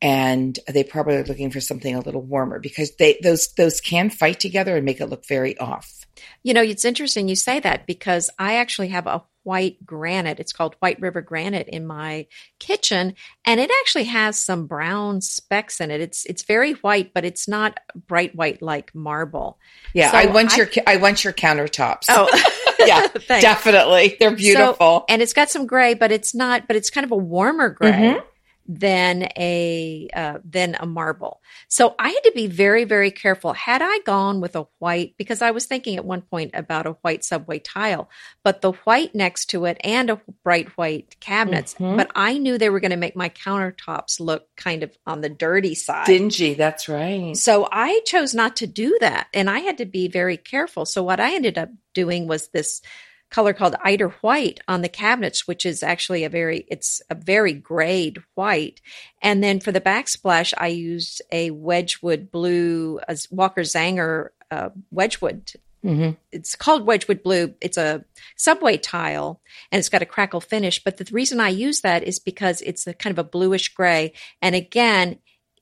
And 0.00 0.56
they 0.68 0.84
probably 0.84 1.16
are 1.16 1.24
looking 1.24 1.50
for 1.50 1.60
something 1.60 1.96
a 1.96 2.00
little 2.00 2.22
warmer 2.22 2.60
because 2.60 2.94
they, 2.94 3.18
those, 3.24 3.52
those 3.54 3.80
can 3.80 4.08
fight 4.08 4.38
together 4.38 4.76
and 4.76 4.84
make 4.84 5.00
it 5.00 5.06
look 5.06 5.26
very 5.26 5.58
off. 5.58 6.06
You 6.44 6.54
know, 6.54 6.62
it's 6.62 6.84
interesting 6.84 7.26
you 7.26 7.34
say 7.34 7.58
that 7.58 7.88
because 7.88 8.30
I 8.38 8.54
actually 8.54 8.88
have 8.88 9.08
a 9.08 9.24
white 9.48 9.86
granite. 9.86 10.38
It's 10.38 10.52
called 10.52 10.76
White 10.80 11.00
River 11.00 11.22
granite 11.22 11.68
in 11.68 11.86
my 11.86 12.26
kitchen, 12.58 13.14
and 13.46 13.58
it 13.58 13.70
actually 13.80 14.04
has 14.04 14.38
some 14.38 14.66
brown 14.66 15.22
specks 15.22 15.80
in 15.80 15.90
it. 15.90 16.02
It's 16.02 16.26
it's 16.26 16.42
very 16.42 16.74
white, 16.74 17.14
but 17.14 17.24
it's 17.24 17.48
not 17.48 17.80
bright 18.06 18.34
white 18.34 18.60
like 18.60 18.94
marble. 18.94 19.58
Yeah, 19.94 20.10
so 20.10 20.18
I 20.18 20.26
want 20.26 20.52
I, 20.52 20.56
your 20.58 20.68
I 20.86 20.96
want 20.98 21.24
your 21.24 21.32
countertops. 21.32 22.04
Oh, 22.10 22.28
yeah, 22.86 23.06
definitely. 23.26 24.16
They're 24.20 24.36
beautiful, 24.36 25.00
so, 25.00 25.04
and 25.08 25.22
it's 25.22 25.32
got 25.32 25.48
some 25.48 25.66
gray, 25.66 25.94
but 25.94 26.12
it's 26.12 26.34
not. 26.34 26.66
But 26.68 26.76
it's 26.76 26.90
kind 26.90 27.06
of 27.06 27.10
a 27.10 27.16
warmer 27.16 27.70
gray. 27.70 27.92
Mm-hmm 27.92 28.18
than 28.68 29.28
a 29.38 30.08
uh, 30.14 30.38
than 30.44 30.76
a 30.78 30.86
marble. 30.86 31.40
So 31.68 31.94
I 31.98 32.10
had 32.10 32.20
to 32.24 32.32
be 32.34 32.46
very 32.46 32.84
very 32.84 33.10
careful. 33.10 33.54
Had 33.54 33.80
I 33.82 33.98
gone 34.04 34.40
with 34.40 34.54
a 34.54 34.66
white 34.78 35.14
because 35.16 35.40
I 35.40 35.50
was 35.50 35.64
thinking 35.64 35.96
at 35.96 36.04
one 36.04 36.20
point 36.20 36.50
about 36.52 36.86
a 36.86 36.92
white 37.00 37.24
subway 37.24 37.58
tile, 37.58 38.10
but 38.44 38.60
the 38.60 38.72
white 38.72 39.14
next 39.14 39.46
to 39.46 39.64
it 39.64 39.78
and 39.82 40.10
a 40.10 40.20
bright 40.44 40.68
white 40.76 41.18
cabinets, 41.20 41.74
mm-hmm. 41.74 41.96
but 41.96 42.10
I 42.14 42.36
knew 42.36 42.58
they 42.58 42.70
were 42.70 42.80
going 42.80 42.90
to 42.90 42.96
make 42.96 43.16
my 43.16 43.30
countertops 43.30 44.20
look 44.20 44.46
kind 44.56 44.82
of 44.82 44.96
on 45.06 45.22
the 45.22 45.30
dirty 45.30 45.74
side. 45.74 46.06
Dingy, 46.06 46.54
that's 46.54 46.88
right. 46.88 47.36
So 47.36 47.66
I 47.72 48.00
chose 48.04 48.34
not 48.34 48.56
to 48.56 48.66
do 48.66 48.98
that 49.00 49.28
and 49.32 49.48
I 49.48 49.60
had 49.60 49.78
to 49.78 49.86
be 49.86 50.08
very 50.08 50.36
careful. 50.36 50.84
So 50.84 51.02
what 51.02 51.20
I 51.20 51.34
ended 51.34 51.56
up 51.56 51.70
doing 51.94 52.26
was 52.28 52.48
this 52.48 52.82
color 53.30 53.52
called 53.52 53.76
Eider 53.82 54.08
white 54.20 54.60
on 54.68 54.82
the 54.82 54.88
cabinets, 54.88 55.46
which 55.46 55.66
is 55.66 55.82
actually 55.82 56.24
a 56.24 56.28
very, 56.28 56.66
it's 56.68 57.02
a 57.10 57.14
very 57.14 57.52
grayed 57.52 58.18
white. 58.34 58.80
And 59.22 59.42
then 59.42 59.60
for 59.60 59.72
the 59.72 59.80
backsplash, 59.80 60.54
I 60.56 60.68
used 60.68 61.22
a 61.30 61.50
Wedgwood 61.50 62.30
blue, 62.30 63.00
a 63.08 63.18
Walker 63.30 63.62
Zanger 63.62 64.28
uh, 64.50 64.70
Wedgwood. 64.90 65.52
Mm-hmm. 65.84 66.12
It's 66.32 66.56
called 66.56 66.86
Wedgwood 66.86 67.22
Blue. 67.22 67.54
It's 67.60 67.76
a 67.76 68.04
subway 68.36 68.78
tile 68.78 69.40
and 69.70 69.78
it's 69.78 69.88
got 69.88 70.02
a 70.02 70.06
crackle 70.06 70.40
finish. 70.40 70.82
But 70.82 70.96
the 70.96 71.08
reason 71.12 71.40
I 71.40 71.50
use 71.50 71.82
that 71.82 72.02
is 72.02 72.18
because 72.18 72.60
it's 72.62 72.86
a 72.86 72.94
kind 72.94 73.16
of 73.16 73.24
a 73.24 73.28
bluish 73.28 73.72
gray. 73.74 74.12
And 74.42 74.54
again, 74.54 75.18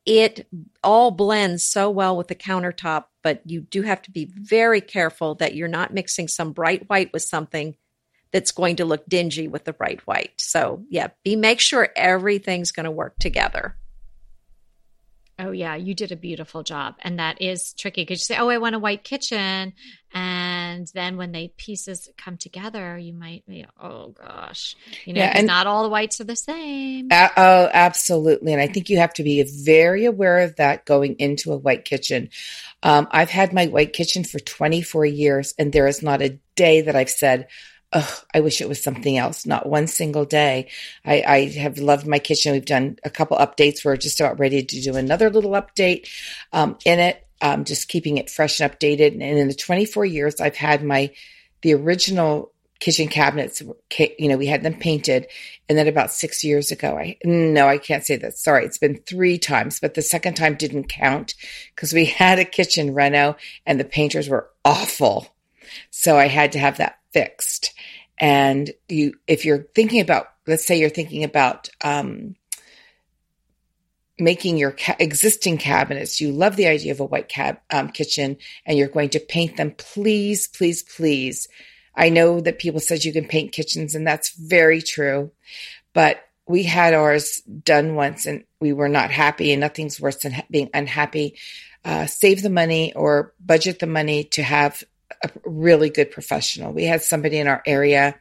it 0.06 0.46
all 0.84 1.10
blends 1.10 1.64
so 1.64 1.90
well 1.90 2.16
with 2.16 2.28
the 2.28 2.34
countertop, 2.36 3.06
but 3.22 3.42
you 3.44 3.60
do 3.60 3.82
have 3.82 4.00
to 4.02 4.10
be 4.12 4.30
very 4.32 4.80
careful 4.80 5.34
that 5.36 5.56
you're 5.56 5.66
not 5.66 5.92
mixing 5.92 6.28
some 6.28 6.52
bright 6.52 6.88
white 6.88 7.12
with 7.12 7.22
something 7.22 7.76
that's 8.30 8.52
going 8.52 8.76
to 8.76 8.84
look 8.84 9.04
dingy 9.08 9.48
with 9.48 9.64
the 9.64 9.72
bright 9.72 10.00
white. 10.06 10.32
So, 10.38 10.84
yeah, 10.88 11.08
be 11.25 11.34
make 11.34 11.60
sure 11.60 11.88
everything's 11.96 12.70
going 12.70 12.84
to 12.84 12.90
work 12.90 13.18
together. 13.18 13.76
Oh 15.38 15.50
yeah, 15.50 15.75
you 15.75 15.95
did 15.95 16.12
a 16.12 16.16
beautiful 16.16 16.62
job, 16.62 16.95
and 17.00 17.19
that 17.19 17.43
is 17.43 17.75
tricky 17.75 18.02
because 18.02 18.21
you 18.21 18.35
say, 18.35 18.40
"Oh, 18.40 18.49
I 18.49 18.57
want 18.57 18.75
a 18.75 18.78
white 18.78 19.05
kitchen," 19.05 19.75
and 20.14 20.90
then 20.95 21.19
when 21.19 21.33
the 21.33 21.52
pieces 21.59 22.09
come 22.16 22.38
together, 22.38 22.97
you 22.97 23.12
might 23.12 23.45
be, 23.47 23.66
"Oh 23.78 24.14
gosh," 24.19 24.76
you 25.05 25.12
know, 25.12 25.21
yeah, 25.21 25.33
and 25.35 25.47
not 25.47 25.66
all 25.66 25.83
the 25.83 25.90
whites 25.90 26.23
are 26.23 26.25
the 26.25 26.37
same. 26.37 27.09
Uh, 27.11 27.28
oh, 27.37 27.69
absolutely, 27.71 28.55
and 28.55 28.62
I 28.62 28.66
think 28.66 28.88
you 28.88 28.97
have 28.97 29.12
to 29.14 29.23
be 29.23 29.43
very 29.43 30.07
aware 30.07 30.38
of 30.38 30.57
that 30.57 30.87
going 30.87 31.16
into 31.19 31.52
a 31.52 31.59
white 31.59 31.85
kitchen. 31.85 32.31
Um, 32.83 33.07
I've 33.11 33.28
had 33.28 33.52
my 33.52 33.66
white 33.66 33.93
kitchen 33.93 34.25
for 34.25 34.38
24 34.38 35.05
years, 35.05 35.52
and 35.59 35.71
there 35.71 35.87
is 35.87 36.02
not 36.02 36.23
a 36.23 36.38
day 36.55 36.81
that 36.81 36.97
I've 36.97 37.11
said, 37.11 37.49
I 37.93 38.40
wish 38.40 38.61
it 38.61 38.69
was 38.69 38.83
something 38.83 39.16
else. 39.16 39.47
Not 39.47 39.69
one 39.69 39.87
single 39.87 40.25
day. 40.25 40.69
I, 41.05 41.23
I, 41.23 41.45
have 41.59 41.78
loved 41.78 42.07
my 42.07 42.19
kitchen. 42.19 42.52
We've 42.52 42.64
done 42.64 42.99
a 43.05 43.11
couple 43.11 43.37
updates. 43.38 43.85
We're 43.85 43.97
just 43.97 44.21
about 44.21 44.38
ready 44.38 44.62
to 44.62 44.81
do 44.81 44.97
another 44.97 45.31
little 45.31 45.52
update 45.52 46.09
um, 46.52 46.76
in 46.85 46.99
it. 46.99 47.25
Um, 47.40 47.64
just 47.64 47.88
keeping 47.88 48.16
it 48.19 48.31
fresh 48.31 48.61
and 48.61 48.73
updated. 48.73 49.12
And 49.12 49.23
in 49.23 49.49
the 49.49 49.55
24 49.55 50.05
years 50.05 50.40
I've 50.40 50.57
had 50.57 50.83
my 50.83 51.12
the 51.62 51.75
original 51.75 52.52
kitchen 52.81 53.09
cabinets, 53.09 53.62
you 54.19 54.28
know, 54.28 54.37
we 54.37 54.47
had 54.47 54.62
them 54.62 54.75
painted. 54.75 55.26
And 55.69 55.78
then 55.78 55.88
about 55.88 56.11
six 56.11 56.45
years 56.45 56.71
ago, 56.71 56.97
I, 56.99 57.16
no, 57.25 57.69
I 57.69 57.78
can't 57.78 58.05
say 58.05 58.16
that. 58.16 58.37
Sorry. 58.37 58.64
It's 58.64 58.78
been 58.78 59.00
three 59.07 59.38
times, 59.38 59.81
but 59.81 59.95
the 59.95 60.02
second 60.02 60.35
time 60.35 60.55
didn't 60.55 60.88
count 60.88 61.35
because 61.75 61.93
we 61.93 62.05
had 62.07 62.38
a 62.38 62.45
kitchen 62.45 62.95
reno 62.95 63.37
and 63.64 63.78
the 63.78 63.85
painters 63.85 64.28
were 64.28 64.50
awful. 64.64 65.28
So 65.90 66.16
I 66.16 66.28
had 66.28 66.52
to 66.52 66.59
have 66.59 66.78
that 66.78 66.99
fixed. 67.16 67.73
And 68.18 68.70
you, 68.90 69.14
if 69.26 69.46
you're 69.46 69.66
thinking 69.75 70.02
about, 70.02 70.26
let's 70.46 70.66
say 70.66 70.78
you're 70.78 70.90
thinking 70.90 71.25
about, 71.25 71.70
um, 71.82 72.37
making 74.18 74.58
your 74.58 74.73
ca- 74.73 74.96
existing 74.99 75.56
cabinets, 75.56 76.20
you 76.20 76.30
love 76.30 76.56
the 76.56 76.66
idea 76.66 76.92
of 76.92 77.00
a 77.00 77.04
white 77.04 77.28
cab 77.28 77.58
um, 77.70 77.88
kitchen 77.88 78.37
and 78.66 78.76
you're 78.76 78.88
going 78.88 79.11
to 79.11 79.20
paint 79.20 79.56
them, 79.56 79.70
please, 79.70 80.46
please, 80.46 80.82
please. 80.82 81.49
I 81.94 82.11
know 82.11 82.40
that 82.40 82.58
people 82.58 82.80
said 82.80 83.04
you 83.04 83.14
can 83.14 83.28
paint 83.28 83.52
kitchens 83.52 83.94
and 83.94 84.06
that's 84.06 84.37
very 84.37 84.82
true, 84.82 85.30
but 85.94 86.18
we 86.46 86.64
had 86.64 86.92
ours 86.92 87.40
done 87.40 87.94
once 87.94 88.26
and 88.26 88.44
we 88.61 88.75
were 88.75 88.90
not 88.90 89.11
happy 89.11 89.52
and 89.52 89.61
nothing's 89.61 90.00
worse 90.00 90.16
than 90.16 90.32
ha- 90.32 90.46
being 90.50 90.68
unhappy. 90.75 91.38
Uh, 91.82 92.04
save 92.04 92.42
the 92.42 92.50
money 92.50 92.92
or 92.92 93.32
budget 93.40 93.78
the 93.78 93.87
money 93.87 94.25
to 94.25 94.42
have 94.42 94.85
a 95.22 95.30
really 95.44 95.90
good 95.90 96.10
professional. 96.10 96.72
We 96.72 96.84
had 96.84 97.02
somebody 97.02 97.38
in 97.38 97.46
our 97.46 97.62
area 97.66 98.18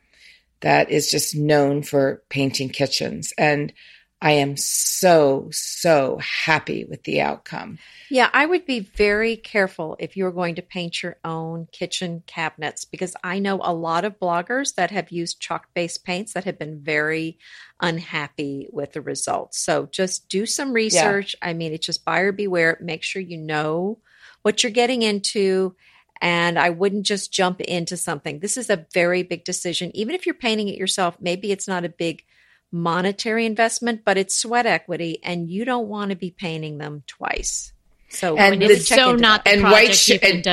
that 0.61 0.89
is 0.89 1.11
just 1.11 1.35
known 1.35 1.83
for 1.83 2.23
painting 2.29 2.69
kitchens. 2.69 3.33
And 3.37 3.73
I 4.21 4.31
am 4.31 4.55
so, 4.57 5.49
so 5.51 6.19
happy 6.19 6.85
with 6.85 7.03
the 7.03 7.21
outcome. 7.21 7.77
Yeah, 8.09 8.29
I 8.33 8.45
would 8.45 8.65
be 8.65 8.79
very 8.79 9.35
careful 9.35 9.97
if 9.99 10.15
you're 10.15 10.31
going 10.31 10.55
to 10.55 10.61
paint 10.61 11.03
your 11.03 11.17
own 11.23 11.67
kitchen 11.71 12.23
cabinets 12.25 12.85
because 12.85 13.15
I 13.23 13.39
know 13.39 13.59
a 13.61 13.73
lot 13.73 14.05
of 14.05 14.19
bloggers 14.19 14.75
that 14.75 14.89
have 14.91 15.11
used 15.11 15.41
chalk 15.41 15.67
based 15.73 16.05
paints 16.05 16.33
that 16.33 16.45
have 16.45 16.57
been 16.57 16.79
very 16.79 17.37
unhappy 17.81 18.67
with 18.71 18.93
the 18.93 19.01
results. 19.01 19.59
So 19.59 19.87
just 19.91 20.29
do 20.29 20.45
some 20.45 20.71
research. 20.71 21.35
Yeah. 21.41 21.49
I 21.49 21.53
mean, 21.53 21.73
it's 21.73 21.85
just 21.85 22.05
buyer 22.05 22.31
beware. 22.31 22.77
Make 22.81 23.03
sure 23.03 23.21
you 23.21 23.37
know 23.37 23.99
what 24.43 24.63
you're 24.63 24.71
getting 24.71 25.01
into 25.01 25.75
and 26.22 26.57
I 26.57 26.69
wouldn't 26.69 27.05
just 27.05 27.31
jump 27.31 27.62
into 27.62 27.98
something. 27.98 28.39
This 28.39 28.57
is 28.57 28.69
a 28.69 28.86
very 28.93 29.24
big 29.24 29.43
decision. 29.43 29.91
Even 29.95 30.15
if 30.15 30.25
you're 30.25 30.36
painting 30.36 30.67
it 30.67 30.77
yourself, 30.77 31.17
maybe 31.19 31.51
it's 31.51 31.67
not 31.67 31.86
a 31.86 31.89
big 31.89 32.24
monetary 32.72 33.45
investment, 33.45 34.01
but 34.05 34.17
it's 34.17 34.36
sweat 34.36 34.65
equity, 34.65 35.19
and 35.24 35.50
you 35.50 35.65
don't 35.65 35.88
want 35.88 36.10
to 36.10 36.15
be 36.15 36.31
painting 36.31 36.77
them 36.77 37.03
twice. 37.07 37.72
So 38.10 38.38
and 38.38 38.63
it's 38.63 38.88
so 38.88 39.15
not 39.15 39.43
the 39.43 39.51
and 39.51 39.63
white 39.63 39.93
sh- 39.93 40.12
and, 40.22 40.45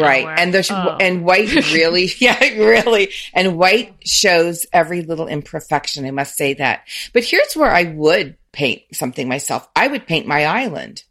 right 0.00 0.24
hour. 0.24 0.34
and 0.38 0.54
there's 0.54 0.70
oh. 0.70 0.96
and 1.00 1.24
white 1.24 1.52
really 1.72 2.08
yeah 2.18 2.38
really 2.38 3.10
and 3.34 3.56
white 3.56 3.94
shows 4.04 4.66
every 4.72 5.02
little 5.02 5.26
imperfection. 5.26 6.04
I 6.04 6.10
must 6.10 6.36
say 6.36 6.54
that. 6.54 6.86
But 7.12 7.24
here's 7.24 7.56
where 7.56 7.70
I 7.70 7.84
would 7.84 8.36
paint 8.52 8.82
something 8.92 9.28
myself. 9.28 9.68
I 9.74 9.88
would 9.88 10.06
paint 10.06 10.26
my 10.26 10.44
island. 10.44 11.02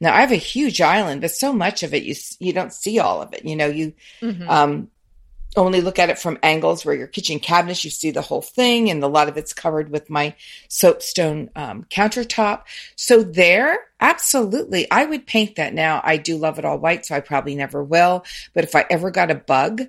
Now 0.00 0.14
I 0.14 0.20
have 0.20 0.32
a 0.32 0.36
huge 0.36 0.80
island, 0.80 1.20
but 1.20 1.30
so 1.30 1.52
much 1.52 1.82
of 1.82 1.92
it 1.92 2.02
you 2.02 2.14
you 2.38 2.52
don't 2.52 2.72
see 2.72 2.98
all 2.98 3.20
of 3.22 3.32
it. 3.34 3.44
You 3.44 3.56
know, 3.56 3.66
you 3.66 3.92
mm-hmm. 4.20 4.48
um, 4.48 4.90
only 5.56 5.80
look 5.80 5.98
at 5.98 6.10
it 6.10 6.18
from 6.18 6.38
angles 6.42 6.84
where 6.84 6.94
your 6.94 7.06
kitchen 7.06 7.38
cabinets 7.38 7.84
you 7.84 7.90
see 7.90 8.10
the 8.10 8.22
whole 8.22 8.42
thing, 8.42 8.90
and 8.90 9.02
a 9.02 9.08
lot 9.08 9.28
of 9.28 9.36
it's 9.36 9.52
covered 9.52 9.90
with 9.90 10.08
my 10.08 10.34
soapstone 10.68 11.50
um, 11.56 11.84
countertop. 11.90 12.62
So 12.96 13.22
there, 13.22 13.78
absolutely, 14.00 14.90
I 14.90 15.04
would 15.04 15.26
paint 15.26 15.56
that. 15.56 15.74
Now 15.74 16.00
I 16.02 16.16
do 16.16 16.36
love 16.36 16.58
it 16.58 16.64
all 16.64 16.78
white, 16.78 17.04
so 17.04 17.14
I 17.14 17.20
probably 17.20 17.54
never 17.54 17.82
will. 17.82 18.24
But 18.54 18.64
if 18.64 18.74
I 18.74 18.86
ever 18.88 19.10
got 19.10 19.30
a 19.30 19.34
bug 19.34 19.82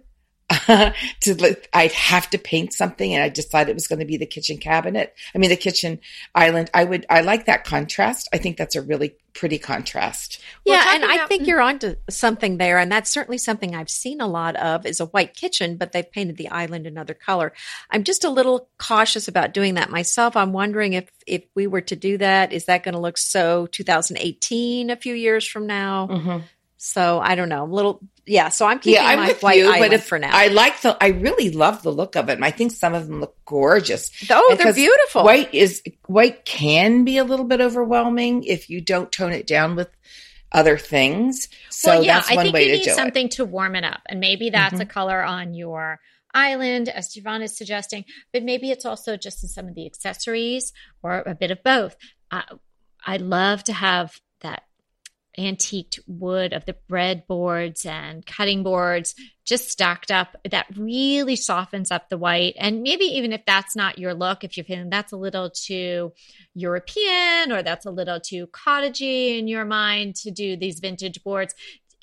to 1.22 1.58
I'd 1.74 1.92
have 1.92 2.30
to 2.32 2.38
paint 2.38 2.74
something 2.74 3.14
and 3.14 3.24
I 3.24 3.30
decided 3.30 3.72
it 3.72 3.76
was 3.76 3.88
going 3.88 4.00
to 4.00 4.06
be 4.06 4.18
the 4.18 4.26
kitchen 4.26 4.58
cabinet. 4.58 5.16
I 5.34 5.38
mean 5.38 5.50
the 5.50 5.56
kitchen 5.56 6.00
island. 6.36 6.70
I 6.74 6.84
would 6.84 7.06
I 7.10 7.22
like 7.22 7.46
that 7.46 7.64
contrast. 7.64 8.28
I 8.34 8.38
think 8.38 8.58
that's 8.58 8.76
a 8.76 8.82
really 8.82 9.16
pretty 9.34 9.58
contrast. 9.58 10.42
Yeah, 10.66 10.84
and 10.94 11.04
about- 11.04 11.20
I 11.22 11.28
think 11.28 11.48
you're 11.48 11.62
onto 11.62 11.96
something 12.10 12.58
there 12.58 12.78
and 12.78 12.92
that's 12.92 13.10
certainly 13.10 13.38
something 13.38 13.76
I've 13.76 13.90
seen 13.90 14.20
a 14.20 14.28
lot 14.28 14.56
of 14.58 14.86
is 14.86 15.00
a 15.00 15.06
white 15.06 15.36
kitchen 15.36 15.78
but 15.78 15.92
they've 15.92 16.12
painted 16.12 16.38
the 16.38 16.50
island 16.50 16.86
another 16.86 17.14
color. 17.14 17.54
I'm 17.90 18.04
just 18.04 18.24
a 18.24 18.30
little 18.30 18.68
cautious 18.78 19.28
about 19.28 19.54
doing 19.54 19.76
that 19.76 19.90
myself. 19.90 20.36
I'm 20.36 20.54
wondering 20.54 20.94
if 20.94 21.10
if 21.28 21.44
we 21.56 21.68
were 21.68 21.82
to 21.82 21.96
do 21.96 22.18
that 22.18 22.52
is 22.52 22.66
that 22.66 22.84
going 22.84 22.94
to 22.94 23.00
look 23.00 23.18
so 23.18 23.68
2018 23.68 24.90
a 24.90 24.96
few 24.96 25.14
years 25.14 25.48
from 25.48 25.68
now? 25.68 26.08
Mm-hmm. 26.08 26.38
So 26.84 27.20
I 27.20 27.36
don't 27.36 27.50
know. 27.50 27.64
A 27.64 27.66
little, 27.66 28.00
yeah. 28.26 28.50
So 28.50 28.66
I'm 28.66 28.80
keeping 28.80 29.02
yeah, 29.02 29.08
I'm 29.08 29.20
my 29.20 29.34
white 29.34 29.58
you, 29.58 29.66
but 29.66 29.94
if, 29.94 30.06
for 30.06 30.20
now. 30.20 30.30
I 30.32 30.48
like 30.48 30.82
the. 30.82 30.98
I 31.02 31.08
really 31.08 31.52
love 31.52 31.84
the 31.84 31.92
look 31.92 32.16
of 32.16 32.30
it. 32.30 32.34
And 32.34 32.46
I 32.46 32.52
think 32.52 32.72
some 32.72 32.94
of 32.94 33.08
them 33.08 33.20
look 33.20 33.36
gorgeous. 33.46 34.12
Oh, 34.30 34.56
they're 34.58 34.74
beautiful. 34.74 35.24
White 35.24 35.54
is 35.54 35.82
white 36.08 36.46
can 36.46 37.04
be 37.04 37.18
a 37.18 37.24
little 37.24 37.46
bit 37.46 37.62
overwhelming 37.62 38.44
if 38.44 38.70
you 38.70 38.82
don't 38.82 39.12
tone 39.12 39.32
it 39.32 39.48
down 39.48 39.76
with 39.76 39.90
other 40.52 40.78
things. 40.78 41.50
So 41.70 41.92
well, 41.92 42.04
yeah, 42.04 42.16
that's 42.16 42.30
one 42.30 42.40
I 42.40 42.52
think 42.52 42.66
you 42.66 42.72
need 42.74 42.84
something 42.92 43.26
it. 43.28 43.32
to 43.32 43.46
warm 43.46 43.76
it 43.76 43.84
up, 43.84 44.02
and 44.08 44.20
maybe 44.20 44.50
that's 44.50 44.74
mm-hmm. 44.74 44.82
a 44.82 44.86
color 44.86 45.24
on 45.24 45.54
your 45.54 46.00
island, 46.34 46.90
as 46.90 47.16
Yvonne 47.16 47.42
is 47.42 47.58
suggesting. 47.58 48.06
But 48.34 48.44
maybe 48.44 48.72
it's 48.72 48.86
also 48.86 49.18
just 49.18 49.44
in 49.44 49.50
some 49.50 49.68
of 49.68 49.76
the 49.76 49.86
accessories 49.86 50.74
or 51.02 51.24
a 51.26 51.36
bit 51.36 51.52
of 51.52 51.64
both. 51.64 51.96
Uh, 52.30 52.44
I 53.06 53.18
love 53.18 53.64
to 53.66 53.74
have 53.74 54.20
that 54.42 54.64
antiqued 55.38 56.00
wood 56.08 56.54
of 56.54 56.66
the 56.66 56.76
breadboards 56.90 57.86
and 57.86 58.26
cutting 58.26 58.64
boards 58.64 59.16
just 59.46 59.70
stacked 59.70 60.12
up 60.12 60.36
that 60.50 60.66
really 60.76 61.36
softens 61.36 61.90
up 61.90 62.10
the 62.10 62.18
white 62.18 62.54
and 62.58 62.82
maybe 62.82 63.06
even 63.06 63.32
if 63.32 63.46
that's 63.46 63.76
not 63.76 63.98
your 63.98 64.14
look 64.14 64.44
if 64.44 64.58
you're 64.58 64.66
feeling 64.66 64.90
that's 64.90 65.14
a 65.14 65.18
little 65.18 65.50
too 65.50 66.12
european 66.54 67.52
or 67.52 67.64
that's 67.64 67.86
a 67.86 67.92
little 67.92 68.20
too 68.20 68.46
cottagey 68.48 69.40
in 69.40 69.48
your 69.48 69.64
mind 69.64 70.16
to 70.16 70.32
do 70.32 70.58
these 70.58 70.80
vintage 70.80 71.24
boards 71.24 71.56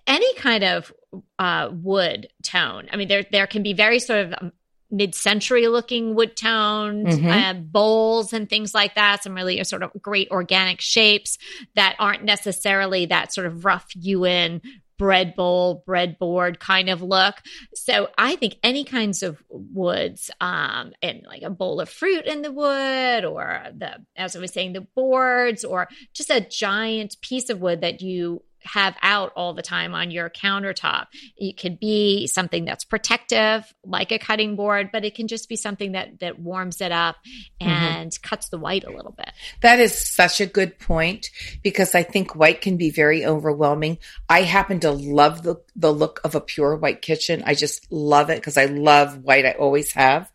any 0.08 0.35
kind 0.35 0.64
of 0.64 0.92
uh, 1.38 1.68
wood 1.70 2.28
tone. 2.42 2.88
I 2.90 2.97
mean, 2.97 3.08
there 3.08 3.25
there 3.30 3.47
can 3.47 3.62
be 3.62 3.75
very 3.75 4.00
sort 4.00 4.26
of 4.26 4.35
um, 4.40 4.52
mid-century 4.90 5.68
looking 5.68 6.14
wood 6.14 6.37
toned 6.37 7.07
mm-hmm. 7.07 7.28
uh, 7.28 7.54
bowls 7.54 8.33
and 8.33 8.49
things 8.49 8.75
like 8.75 8.95
that 8.95 9.23
some 9.23 9.35
really 9.35 9.62
sort 9.64 9.83
of 9.83 9.90
great 10.00 10.28
organic 10.30 10.80
shapes 10.80 11.37
that 11.75 11.95
aren't 11.99 12.25
necessarily 12.25 13.07
that 13.07 13.33
sort 13.33 13.47
of 13.47 13.64
rough 13.64 13.90
hewn 13.92 14.61
bread 14.99 15.37
bowl 15.37 15.85
breadboard 15.87 16.59
kind 16.59 16.90
of 16.90 17.00
look 17.02 17.37
so 17.73 18.09
i 18.18 18.35
think 18.35 18.57
any 18.64 18.83
kinds 18.83 19.23
of 19.23 19.42
woods 19.49 20.30
um 20.40 20.92
and 21.02 21.23
like 21.26 21.42
a 21.42 21.50
bowl 21.50 21.80
of 21.80 21.88
fruit 21.88 22.26
in 22.26 22.42
the 22.42 22.50
wood 22.50 23.25
or 23.25 23.62
the 23.76 23.95
as 24.16 24.35
i 24.35 24.40
was 24.40 24.52
saying 24.52 24.73
the 24.73 24.87
boards 24.97 25.64
or 25.64 25.87
just 26.12 26.30
a 26.30 26.40
giant 26.40 27.16
piece 27.21 27.49
of 27.49 27.61
wood 27.61 27.80
that 27.83 28.02
you 28.02 28.42
have 28.62 28.96
out 29.02 29.32
all 29.36 29.54
the 29.54 29.62
time 29.62 29.94
on 29.94 30.10
your 30.10 30.30
countertop. 30.30 31.06
It 31.36 31.58
could 31.58 31.78
be 31.78 32.26
something 32.26 32.64
that's 32.64 32.84
protective, 32.84 33.72
like 33.84 34.12
a 34.12 34.18
cutting 34.18 34.56
board, 34.56 34.90
but 34.92 35.04
it 35.04 35.14
can 35.14 35.28
just 35.28 35.48
be 35.48 35.56
something 35.56 35.92
that 35.92 36.20
that 36.20 36.38
warms 36.38 36.80
it 36.80 36.92
up 36.92 37.16
mm-hmm. 37.60 37.70
and 37.70 38.10
mm-hmm. 38.10 38.28
cuts 38.28 38.48
the 38.48 38.58
white 38.58 38.84
a 38.84 38.90
little 38.90 39.12
bit. 39.12 39.30
That 39.60 39.78
is 39.78 39.94
such 39.94 40.40
a 40.40 40.46
good 40.46 40.78
point 40.78 41.30
because 41.62 41.94
I 41.94 42.02
think 42.02 42.34
white 42.34 42.60
can 42.60 42.76
be 42.76 42.90
very 42.90 43.24
overwhelming. 43.24 43.98
I 44.28 44.42
happen 44.42 44.80
to 44.80 44.90
love 44.90 45.42
the 45.42 45.56
the 45.76 45.92
look 45.92 46.20
of 46.24 46.34
a 46.34 46.40
pure 46.40 46.76
white 46.76 47.02
kitchen. 47.02 47.42
I 47.46 47.54
just 47.54 47.90
love 47.90 48.30
it 48.30 48.36
because 48.36 48.56
I 48.56 48.66
love 48.66 49.18
white. 49.18 49.46
I 49.46 49.52
always 49.52 49.92
have, 49.92 50.30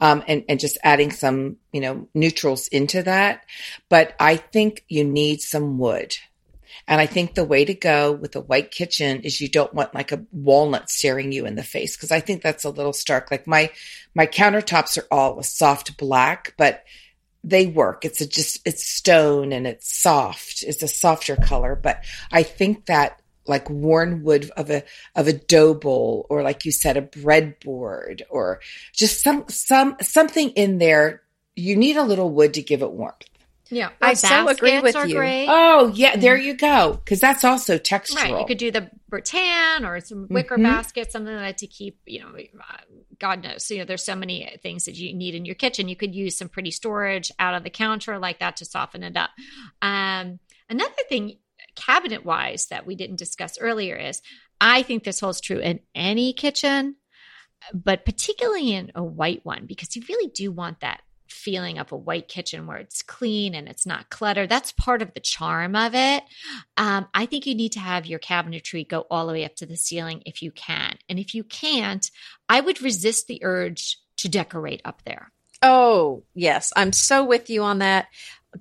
um, 0.00 0.22
and 0.26 0.44
and 0.48 0.60
just 0.60 0.78
adding 0.82 1.10
some 1.10 1.56
you 1.72 1.80
know 1.80 2.08
neutrals 2.14 2.68
into 2.68 3.02
that. 3.02 3.44
But 3.88 4.14
I 4.18 4.36
think 4.36 4.84
you 4.88 5.04
need 5.04 5.40
some 5.40 5.78
wood. 5.78 6.14
And 6.86 7.00
I 7.00 7.06
think 7.06 7.34
the 7.34 7.44
way 7.44 7.64
to 7.64 7.74
go 7.74 8.12
with 8.12 8.36
a 8.36 8.40
white 8.40 8.70
kitchen 8.70 9.22
is 9.22 9.40
you 9.40 9.48
don't 9.48 9.72
want 9.72 9.94
like 9.94 10.12
a 10.12 10.24
walnut 10.32 10.90
staring 10.90 11.32
you 11.32 11.46
in 11.46 11.54
the 11.54 11.62
face 11.62 11.96
because 11.96 12.10
I 12.10 12.20
think 12.20 12.42
that's 12.42 12.64
a 12.64 12.70
little 12.70 12.92
stark. 12.92 13.30
Like 13.30 13.46
my 13.46 13.70
my 14.14 14.26
countertops 14.26 14.98
are 14.98 15.06
all 15.10 15.38
a 15.38 15.44
soft 15.44 15.96
black, 15.96 16.54
but 16.56 16.84
they 17.44 17.66
work. 17.66 18.04
It's 18.04 18.20
a 18.20 18.26
just, 18.26 18.66
it's 18.66 18.84
stone 18.84 19.52
and 19.52 19.66
it's 19.66 19.94
soft. 19.94 20.64
It's 20.66 20.82
a 20.82 20.88
softer 20.88 21.36
color, 21.36 21.76
but 21.76 22.04
I 22.32 22.42
think 22.42 22.86
that 22.86 23.20
like 23.46 23.68
worn 23.68 24.22
wood 24.22 24.50
of 24.56 24.70
a, 24.70 24.82
of 25.14 25.28
a 25.28 25.34
dough 25.34 25.74
bowl 25.74 26.26
or 26.30 26.42
like 26.42 26.64
you 26.64 26.72
said, 26.72 26.96
a 26.96 27.02
breadboard 27.02 28.22
or 28.30 28.60
just 28.94 29.22
some, 29.22 29.44
some, 29.48 29.96
something 30.00 30.50
in 30.50 30.78
there. 30.78 31.22
You 31.54 31.76
need 31.76 31.96
a 31.96 32.02
little 32.02 32.30
wood 32.30 32.54
to 32.54 32.62
give 32.62 32.82
it 32.82 32.90
warmth. 32.90 33.28
Yeah, 33.70 33.90
I 34.00 34.14
so 34.14 34.48
agree 34.48 34.78
with 34.80 34.94
you. 34.94 35.16
Great. 35.16 35.46
Oh, 35.48 35.90
yeah, 35.94 36.16
there 36.16 36.36
you 36.36 36.54
go. 36.54 37.00
Because 37.02 37.20
that's 37.20 37.44
also 37.44 37.78
textural. 37.78 38.16
Right, 38.16 38.40
you 38.40 38.46
could 38.46 38.58
do 38.58 38.70
the 38.70 38.90
rattan 39.10 39.86
or 39.86 40.00
some 40.00 40.26
wicker 40.28 40.56
mm-hmm. 40.56 40.64
basket, 40.64 41.10
something 41.10 41.34
like 41.34 41.56
to 41.58 41.66
keep. 41.66 41.98
You 42.06 42.20
know, 42.20 42.28
uh, 42.36 42.76
God 43.18 43.42
knows. 43.42 43.66
So, 43.66 43.74
you 43.74 43.80
know, 43.80 43.86
there's 43.86 44.04
so 44.04 44.16
many 44.16 44.58
things 44.62 44.84
that 44.84 44.96
you 44.96 45.14
need 45.14 45.34
in 45.34 45.46
your 45.46 45.54
kitchen. 45.54 45.88
You 45.88 45.96
could 45.96 46.14
use 46.14 46.36
some 46.36 46.48
pretty 46.48 46.70
storage 46.70 47.32
out 47.38 47.54
on 47.54 47.62
the 47.62 47.70
counter 47.70 48.18
like 48.18 48.40
that 48.40 48.56
to 48.58 48.64
soften 48.66 49.02
it 49.02 49.16
up. 49.16 49.30
Um, 49.80 50.40
another 50.68 50.92
thing, 51.08 51.38
cabinet 51.74 52.24
wise, 52.24 52.66
that 52.66 52.86
we 52.86 52.96
didn't 52.96 53.16
discuss 53.16 53.58
earlier 53.58 53.96
is 53.96 54.20
I 54.60 54.82
think 54.82 55.04
this 55.04 55.20
holds 55.20 55.40
true 55.40 55.58
in 55.58 55.80
any 55.94 56.34
kitchen, 56.34 56.96
but 57.72 58.04
particularly 58.04 58.74
in 58.74 58.92
a 58.94 59.02
white 59.02 59.40
one 59.44 59.64
because 59.66 59.96
you 59.96 60.02
really 60.08 60.30
do 60.30 60.52
want 60.52 60.80
that 60.80 61.00
feeling 61.34 61.78
of 61.78 61.92
a 61.92 61.96
white 61.96 62.28
kitchen 62.28 62.66
where 62.66 62.78
it's 62.78 63.02
clean 63.02 63.54
and 63.54 63.68
it's 63.68 63.84
not 63.84 64.10
cluttered. 64.10 64.48
That's 64.48 64.72
part 64.72 65.02
of 65.02 65.12
the 65.12 65.20
charm 65.20 65.76
of 65.76 65.94
it. 65.94 66.22
Um, 66.76 67.06
I 67.12 67.26
think 67.26 67.46
you 67.46 67.54
need 67.54 67.72
to 67.72 67.80
have 67.80 68.06
your 68.06 68.18
cabinetry 68.18 68.88
go 68.88 69.06
all 69.10 69.26
the 69.26 69.32
way 69.32 69.44
up 69.44 69.56
to 69.56 69.66
the 69.66 69.76
ceiling 69.76 70.22
if 70.26 70.42
you 70.42 70.50
can. 70.50 70.96
And 71.08 71.18
if 71.18 71.34
you 71.34 71.44
can't, 71.44 72.10
I 72.48 72.60
would 72.60 72.82
resist 72.82 73.26
the 73.26 73.40
urge 73.42 73.98
to 74.18 74.28
decorate 74.28 74.82
up 74.84 75.02
there. 75.04 75.32
Oh, 75.62 76.24
yes. 76.34 76.72
I'm 76.76 76.92
so 76.92 77.24
with 77.24 77.50
you 77.50 77.62
on 77.62 77.78
that. 77.78 78.06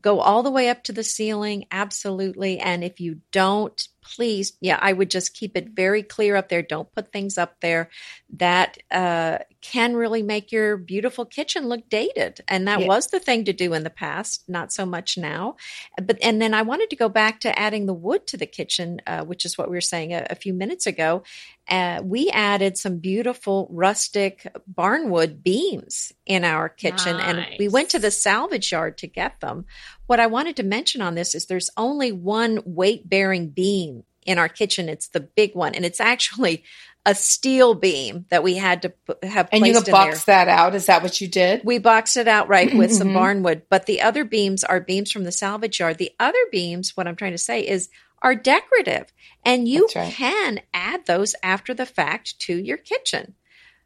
Go 0.02 0.20
all 0.20 0.42
the 0.42 0.52
way 0.52 0.70
up 0.70 0.84
to 0.86 0.94
the 0.94 1.04
ceiling. 1.04 1.66
Absolutely. 1.70 2.60
And 2.60 2.84
if 2.84 3.00
you 3.00 3.22
don't, 3.32 3.88
please, 4.04 4.54
yeah, 4.62 4.78
I 4.82 4.94
would 4.94 5.10
just 5.10 5.34
keep 5.34 5.58
it 5.58 5.70
very 5.70 6.04
clear 6.04 6.36
up 6.36 6.50
there. 6.50 6.62
Don't 6.62 6.92
put 6.94 7.12
things 7.12 7.38
up 7.38 7.60
there 7.62 7.90
that 8.38 8.78
uh, 8.92 9.40
can 9.62 9.96
really 9.96 10.22
make 10.22 10.52
your 10.52 10.78
beautiful 10.78 11.26
kitchen 11.26 11.68
look 11.68 11.90
dated. 11.90 12.42
And 12.48 12.68
that 12.68 12.82
yeah. 12.82 12.88
was 12.88 13.08
the 13.08 13.20
thing 13.20 13.46
to 13.46 13.54
do 13.54 13.74
in 13.74 13.84
the 13.84 13.90
past, 13.90 14.44
not 14.48 14.74
so 14.74 14.86
much 14.86 15.18
now. 15.18 15.56
But 16.02 16.18
and 16.22 16.42
then 16.42 16.54
I 16.54 16.62
wanted 16.62 16.90
to 16.90 16.96
go 16.96 17.10
back 17.10 17.40
to 17.42 17.58
adding 17.58 17.86
the 17.86 17.94
wood 17.94 18.28
to 18.28 18.38
the 18.38 18.46
kitchen, 18.46 19.02
uh, 19.08 19.24
which 19.24 19.46
is 19.46 19.58
what 19.58 19.70
we 19.70 19.78
were 19.78 19.82
saying 19.82 20.14
a, 20.14 20.28
a 20.30 20.36
few 20.36 20.54
minutes 20.54 20.86
ago. 20.86 21.24
Uh, 21.68 22.02
we 22.04 22.30
added 22.30 22.78
some 22.78 22.98
beautiful 22.98 23.68
rustic 23.72 24.46
barnwood 24.72 25.42
beams 25.44 26.12
in 26.26 26.44
our 26.44 26.68
kitchen, 26.68 27.18
nice. 27.18 27.26
and 27.26 27.46
we 27.58 27.70
went 27.70 27.90
to 27.90 28.00
the 28.00 28.12
salvage 28.12 28.72
yard 28.72 28.98
to 28.98 29.08
get 29.08 29.40
them. 29.40 29.66
What 30.08 30.20
I 30.20 30.28
wanted 30.28 30.58
to 30.58 30.64
mention 30.64 31.02
on 31.02 31.16
this 31.16 31.34
is 31.34 31.46
there's 31.46 31.70
only 31.78 32.12
one 32.12 32.62
weight 32.66 33.10
bearing 33.10 33.50
beam 33.50 34.04
in 34.26 34.40
our 34.40 34.50
kitchen. 34.50 34.90
It's 34.90 35.08
the 35.08 35.22
big 35.22 35.56
one, 35.56 35.74
and 35.74 35.86
it's 35.86 36.02
actually 36.02 36.64
a 37.06 37.16
steel 37.16 37.76
beam 37.76 38.26
that 38.30 38.44
we 38.44 38.56
had 38.56 38.82
to 38.84 38.94
have. 39.24 39.50
And 39.52 39.66
you 39.66 39.80
boxed 39.82 40.26
that 40.26 40.48
out. 40.48 40.76
Is 40.76 40.86
that 40.88 41.04
what 41.04 41.20
you 41.20 41.28
did? 41.28 41.62
We 41.64 41.78
boxed 41.78 42.18
it 42.18 42.28
out 42.28 42.48
right 42.48 42.74
with 42.74 42.94
some 42.94 43.10
mm-hmm. 43.10 43.18
barnwood, 43.18 43.64
but 43.70 43.86
the 43.86 44.02
other 44.02 44.24
beams 44.24 44.64
are 44.64 44.80
beams 44.80 45.12
from 45.12 45.24
the 45.24 45.32
salvage 45.32 45.80
yard. 45.80 45.98
The 45.98 46.12
other 46.20 46.40
beams, 46.52 46.96
what 46.96 47.08
I'm 47.08 47.16
trying 47.16 47.34
to 47.34 47.38
say 47.38 47.62
is, 47.62 47.90
are 48.24 48.36
decorative, 48.36 49.14
and 49.46 49.68
you 49.68 49.88
right. 49.96 50.12
can 50.14 50.62
add 50.74 51.06
those 51.06 51.36
after 51.44 51.74
the 51.74 51.86
fact 51.86 52.40
to 52.40 52.56
your 52.56 52.78
kitchen. 52.78 53.36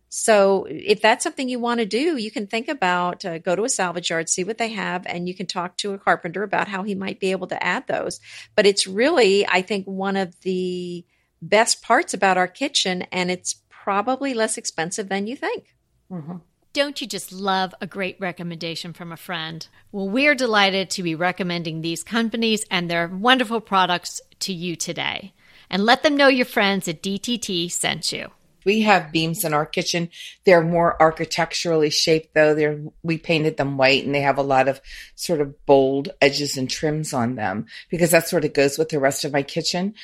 So 0.09 0.65
if 0.69 1.01
that's 1.01 1.23
something 1.23 1.49
you 1.49 1.59
want 1.59 1.81
to 1.81 1.85
do, 1.85 2.15
you 2.15 2.31
can 2.31 2.47
think 2.47 2.69
about 2.69 3.25
uh, 3.25 3.39
go 3.39 3.55
to 3.55 3.65
a 3.65 3.69
salvage 3.69 4.09
yard, 4.09 4.29
see 4.29 4.43
what 4.43 4.57
they 4.57 4.69
have, 4.69 5.05
and 5.05 5.27
you 5.27 5.35
can 5.35 5.47
talk 5.47 5.75
to 5.77 5.93
a 5.93 5.97
carpenter 5.97 6.43
about 6.43 6.69
how 6.69 6.83
he 6.83 6.95
might 6.95 7.19
be 7.19 7.31
able 7.31 7.47
to 7.47 7.61
add 7.61 7.87
those. 7.87 8.21
But 8.55 8.65
it's 8.65 8.87
really, 8.87 9.45
I 9.45 9.61
think, 9.61 9.85
one 9.85 10.15
of 10.15 10.39
the 10.41 11.05
best 11.41 11.81
parts 11.81 12.13
about 12.13 12.37
our 12.37 12.47
kitchen, 12.47 13.01
and 13.11 13.29
it's 13.29 13.61
probably 13.69 14.33
less 14.33 14.57
expensive 14.57 15.09
than 15.09 15.27
you 15.27 15.35
think. 15.35 15.75
Mm-hmm. 16.09 16.37
Don't 16.77 17.01
you 17.01 17.07
just 17.07 17.31
love 17.31 17.73
a 17.81 17.87
great 17.87 18.17
recommendation 18.19 18.93
from 18.93 19.11
a 19.11 19.17
friend? 19.17 19.67
Well, 19.91 20.07
we're 20.07 20.35
delighted 20.35 20.91
to 20.91 21.01
be 21.01 21.15
recommending 21.15 21.81
these 21.81 22.03
companies 22.03 22.65
and 22.69 22.87
their 22.87 23.07
wonderful 23.07 23.61
products 23.61 24.21
to 24.41 24.53
you 24.53 24.75
today. 24.75 25.33
And 25.71 25.83
let 25.83 26.03
them 26.03 26.15
know 26.15 26.27
your 26.27 26.45
friends 26.45 26.87
at 26.87 27.01
DTT 27.01 27.71
sent 27.71 28.11
you. 28.11 28.29
We 28.63 28.81
have 28.81 29.11
beams 29.11 29.43
in 29.43 29.55
our 29.55 29.65
kitchen. 29.65 30.11
They're 30.43 30.61
more 30.61 31.01
architecturally 31.01 31.89
shaped 31.89 32.35
though. 32.35 32.53
They're, 32.53 32.79
we 33.01 33.17
painted 33.17 33.57
them 33.57 33.77
white 33.77 34.05
and 34.05 34.13
they 34.13 34.21
have 34.21 34.37
a 34.37 34.43
lot 34.43 34.67
of 34.67 34.79
sort 35.15 35.41
of 35.41 35.65
bold 35.65 36.09
edges 36.21 36.57
and 36.57 36.69
trims 36.69 37.11
on 37.11 37.33
them 37.33 37.65
because 37.89 38.11
that 38.11 38.27
sort 38.27 38.45
of 38.45 38.53
goes 38.53 38.77
with 38.77 38.89
the 38.89 38.99
rest 38.99 39.25
of 39.25 39.33
my 39.33 39.41
kitchen. 39.41 39.95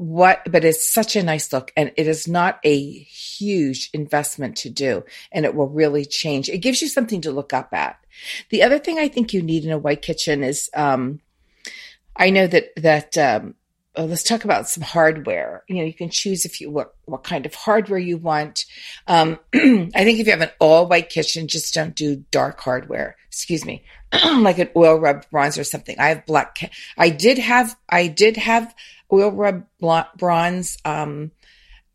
What, 0.00 0.50
but 0.50 0.64
it's 0.64 0.90
such 0.90 1.14
a 1.14 1.22
nice 1.22 1.52
look 1.52 1.74
and 1.76 1.92
it 1.94 2.06
is 2.06 2.26
not 2.26 2.58
a 2.64 2.90
huge 2.90 3.90
investment 3.92 4.56
to 4.56 4.70
do 4.70 5.04
and 5.30 5.44
it 5.44 5.54
will 5.54 5.68
really 5.68 6.06
change. 6.06 6.48
It 6.48 6.60
gives 6.60 6.80
you 6.80 6.88
something 6.88 7.20
to 7.20 7.30
look 7.30 7.52
up 7.52 7.74
at. 7.74 8.02
The 8.48 8.62
other 8.62 8.78
thing 8.78 8.98
I 8.98 9.08
think 9.08 9.34
you 9.34 9.42
need 9.42 9.66
in 9.66 9.70
a 9.70 9.76
white 9.76 10.00
kitchen 10.00 10.42
is, 10.42 10.70
um, 10.72 11.20
I 12.16 12.30
know 12.30 12.46
that, 12.46 12.70
that, 12.76 13.18
um, 13.18 13.56
uh, 13.94 14.04
let's 14.04 14.22
talk 14.22 14.44
about 14.44 14.70
some 14.70 14.82
hardware. 14.82 15.64
You 15.68 15.76
know, 15.76 15.84
you 15.84 15.92
can 15.92 16.08
choose 16.08 16.46
if 16.46 16.62
you 16.62 16.70
what 16.70 16.94
what 17.04 17.24
kind 17.24 17.44
of 17.44 17.54
hardware 17.54 17.98
you 17.98 18.16
want. 18.16 18.64
Um, 19.06 19.38
I 19.52 19.58
think 19.58 20.18
if 20.18 20.26
you 20.26 20.32
have 20.32 20.40
an 20.40 20.52
all 20.60 20.86
white 20.86 21.10
kitchen, 21.10 21.48
just 21.48 21.74
don't 21.74 21.94
do 21.94 22.24
dark 22.30 22.60
hardware. 22.60 23.16
Excuse 23.26 23.64
me, 23.64 23.84
like 24.24 24.58
an 24.58 24.70
oil 24.76 24.98
rubbed 24.98 25.28
bronze 25.30 25.58
or 25.58 25.64
something. 25.64 25.98
I 25.98 26.08
have 26.08 26.24
black. 26.24 26.72
I 26.96 27.10
did 27.10 27.38
have 27.38 27.76
I 27.88 28.06
did 28.06 28.36
have 28.36 28.72
oil 29.12 29.30
rub 29.30 29.64
bronze. 30.16 30.78
Um, 30.84 31.32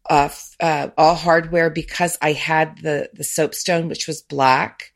uh, 0.07 0.29
uh, 0.59 0.89
all 0.99 1.15
hardware 1.15 1.71
because 1.71 2.15
I 2.21 2.33
had 2.33 2.77
the 2.83 3.09
the 3.13 3.23
soapstone, 3.23 3.87
which 3.87 4.05
was 4.07 4.21
black, 4.21 4.91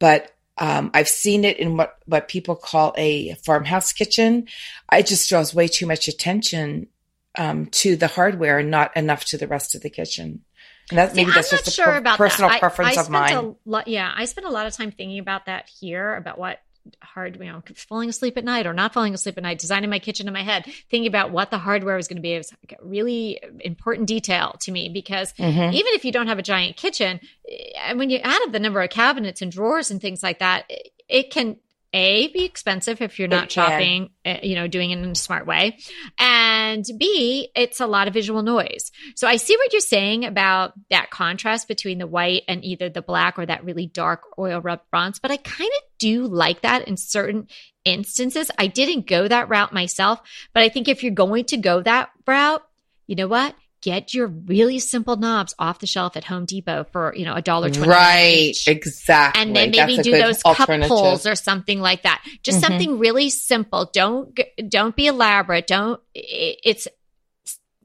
but 0.00 0.34
um, 0.58 0.90
I've 0.92 1.08
seen 1.08 1.44
it 1.44 1.58
in 1.58 1.76
what, 1.76 1.96
what 2.06 2.28
people 2.28 2.56
call 2.56 2.94
a 2.96 3.34
farmhouse 3.46 3.92
kitchen. 3.92 4.48
It 4.92 5.06
just 5.06 5.28
draws 5.28 5.54
way 5.54 5.68
too 5.68 5.86
much 5.86 6.08
attention 6.08 6.88
um, 7.36 7.66
to 7.66 7.96
the 7.96 8.08
hardware 8.08 8.58
and 8.58 8.70
not 8.70 8.96
enough 8.96 9.24
to 9.26 9.38
the 9.38 9.46
rest 9.46 9.74
of 9.74 9.82
the 9.82 9.90
kitchen. 9.90 10.44
And 10.90 10.98
that, 10.98 11.14
maybe 11.14 11.30
that's 11.30 11.50
just 11.50 11.68
a 11.68 11.70
sure 11.70 12.00
per- 12.00 12.16
personal 12.16 12.50
that. 12.50 12.60
preference 12.60 12.96
I, 12.96 13.00
I 13.00 13.04
of 13.04 13.10
mine. 13.10 13.56
Lo- 13.66 13.82
yeah, 13.86 14.12
I 14.14 14.24
spent 14.24 14.46
a 14.46 14.50
lot 14.50 14.66
of 14.66 14.72
time 14.72 14.90
thinking 14.90 15.18
about 15.18 15.46
that 15.46 15.68
here, 15.68 16.14
about 16.16 16.38
what 16.38 16.60
hard, 17.02 17.36
you 17.36 17.50
know, 17.50 17.62
falling 17.74 18.08
asleep 18.08 18.36
at 18.36 18.44
night 18.44 18.66
or 18.66 18.72
not 18.72 18.92
falling 18.92 19.14
asleep 19.14 19.36
at 19.36 19.42
night, 19.42 19.58
designing 19.58 19.90
my 19.90 19.98
kitchen 19.98 20.26
in 20.26 20.32
my 20.32 20.42
head, 20.42 20.64
thinking 20.90 21.06
about 21.06 21.30
what 21.30 21.50
the 21.50 21.58
hardware 21.58 21.96
was 21.96 22.08
going 22.08 22.16
to 22.16 22.22
be. 22.22 22.34
It 22.34 22.38
was 22.38 22.52
a 22.52 22.86
really 22.86 23.40
important 23.60 24.08
detail 24.08 24.56
to 24.60 24.72
me 24.72 24.88
because 24.88 25.32
mm-hmm. 25.34 25.74
even 25.74 25.92
if 25.94 26.04
you 26.04 26.12
don't 26.12 26.28
have 26.28 26.38
a 26.38 26.42
giant 26.42 26.76
kitchen, 26.76 27.20
eh, 27.48 27.94
when 27.94 28.10
you 28.10 28.18
add 28.18 28.42
up 28.42 28.52
the 28.52 28.60
number 28.60 28.80
of 28.80 28.90
cabinets 28.90 29.42
and 29.42 29.52
drawers 29.52 29.90
and 29.90 30.00
things 30.00 30.22
like 30.22 30.38
that, 30.38 30.70
it 31.08 31.30
can 31.30 31.56
a 31.92 32.28
be 32.28 32.44
expensive 32.44 33.00
if 33.00 33.18
you're 33.18 33.28
not 33.28 33.50
shopping 33.50 34.10
eh, 34.24 34.40
you 34.42 34.54
know 34.54 34.66
doing 34.66 34.90
it 34.90 34.98
in 34.98 35.10
a 35.10 35.14
smart 35.14 35.46
way. 35.46 35.78
And 36.18 36.84
b 36.98 37.50
it's 37.54 37.80
a 37.80 37.86
lot 37.86 38.08
of 38.08 38.14
visual 38.14 38.42
noise. 38.42 38.90
So 39.16 39.26
i 39.26 39.36
see 39.36 39.56
what 39.56 39.72
you're 39.72 39.80
saying 39.80 40.24
about 40.24 40.74
that 40.90 41.10
contrast 41.10 41.68
between 41.68 41.98
the 41.98 42.06
white 42.06 42.42
and 42.48 42.64
either 42.64 42.88
the 42.88 43.02
black 43.02 43.38
or 43.38 43.46
that 43.46 43.64
really 43.64 43.86
dark 43.86 44.22
oil 44.38 44.60
rub 44.60 44.80
bronze 44.90 45.18
but 45.18 45.30
i 45.30 45.36
kind 45.36 45.70
of 45.78 45.82
do 45.98 46.26
like 46.26 46.60
that 46.62 46.86
in 46.86 46.96
certain 46.96 47.48
instances. 47.84 48.50
I 48.58 48.66
didn't 48.66 49.06
go 49.06 49.26
that 49.26 49.48
route 49.48 49.72
myself 49.72 50.20
but 50.52 50.62
i 50.62 50.68
think 50.68 50.88
if 50.88 51.02
you're 51.02 51.12
going 51.12 51.46
to 51.46 51.56
go 51.56 51.80
that 51.82 52.10
route 52.26 52.62
you 53.06 53.16
know 53.16 53.28
what 53.28 53.54
get 53.80 54.12
your 54.12 54.26
really 54.26 54.78
simple 54.78 55.16
knobs 55.16 55.54
off 55.58 55.78
the 55.78 55.86
shelf 55.86 56.16
at 56.16 56.24
Home 56.24 56.44
Depot 56.44 56.84
for, 56.92 57.14
you 57.16 57.24
know, 57.24 57.34
a 57.34 57.42
dollar 57.42 57.70
twenty. 57.70 57.90
Right. 57.90 58.54
Exactly. 58.66 59.42
And 59.42 59.54
then 59.54 59.70
maybe 59.70 59.98
do 59.98 60.12
those 60.12 60.42
cup 60.42 60.68
holes 60.68 61.26
or 61.26 61.34
something 61.34 61.80
like 61.80 62.02
that. 62.02 62.22
Just 62.42 62.58
mm-hmm. 62.58 62.66
something 62.66 62.98
really 62.98 63.30
simple. 63.30 63.90
Don't, 63.92 64.38
don't 64.68 64.96
be 64.96 65.06
elaborate. 65.06 65.66
Don't, 65.66 66.00
it's, 66.14 66.88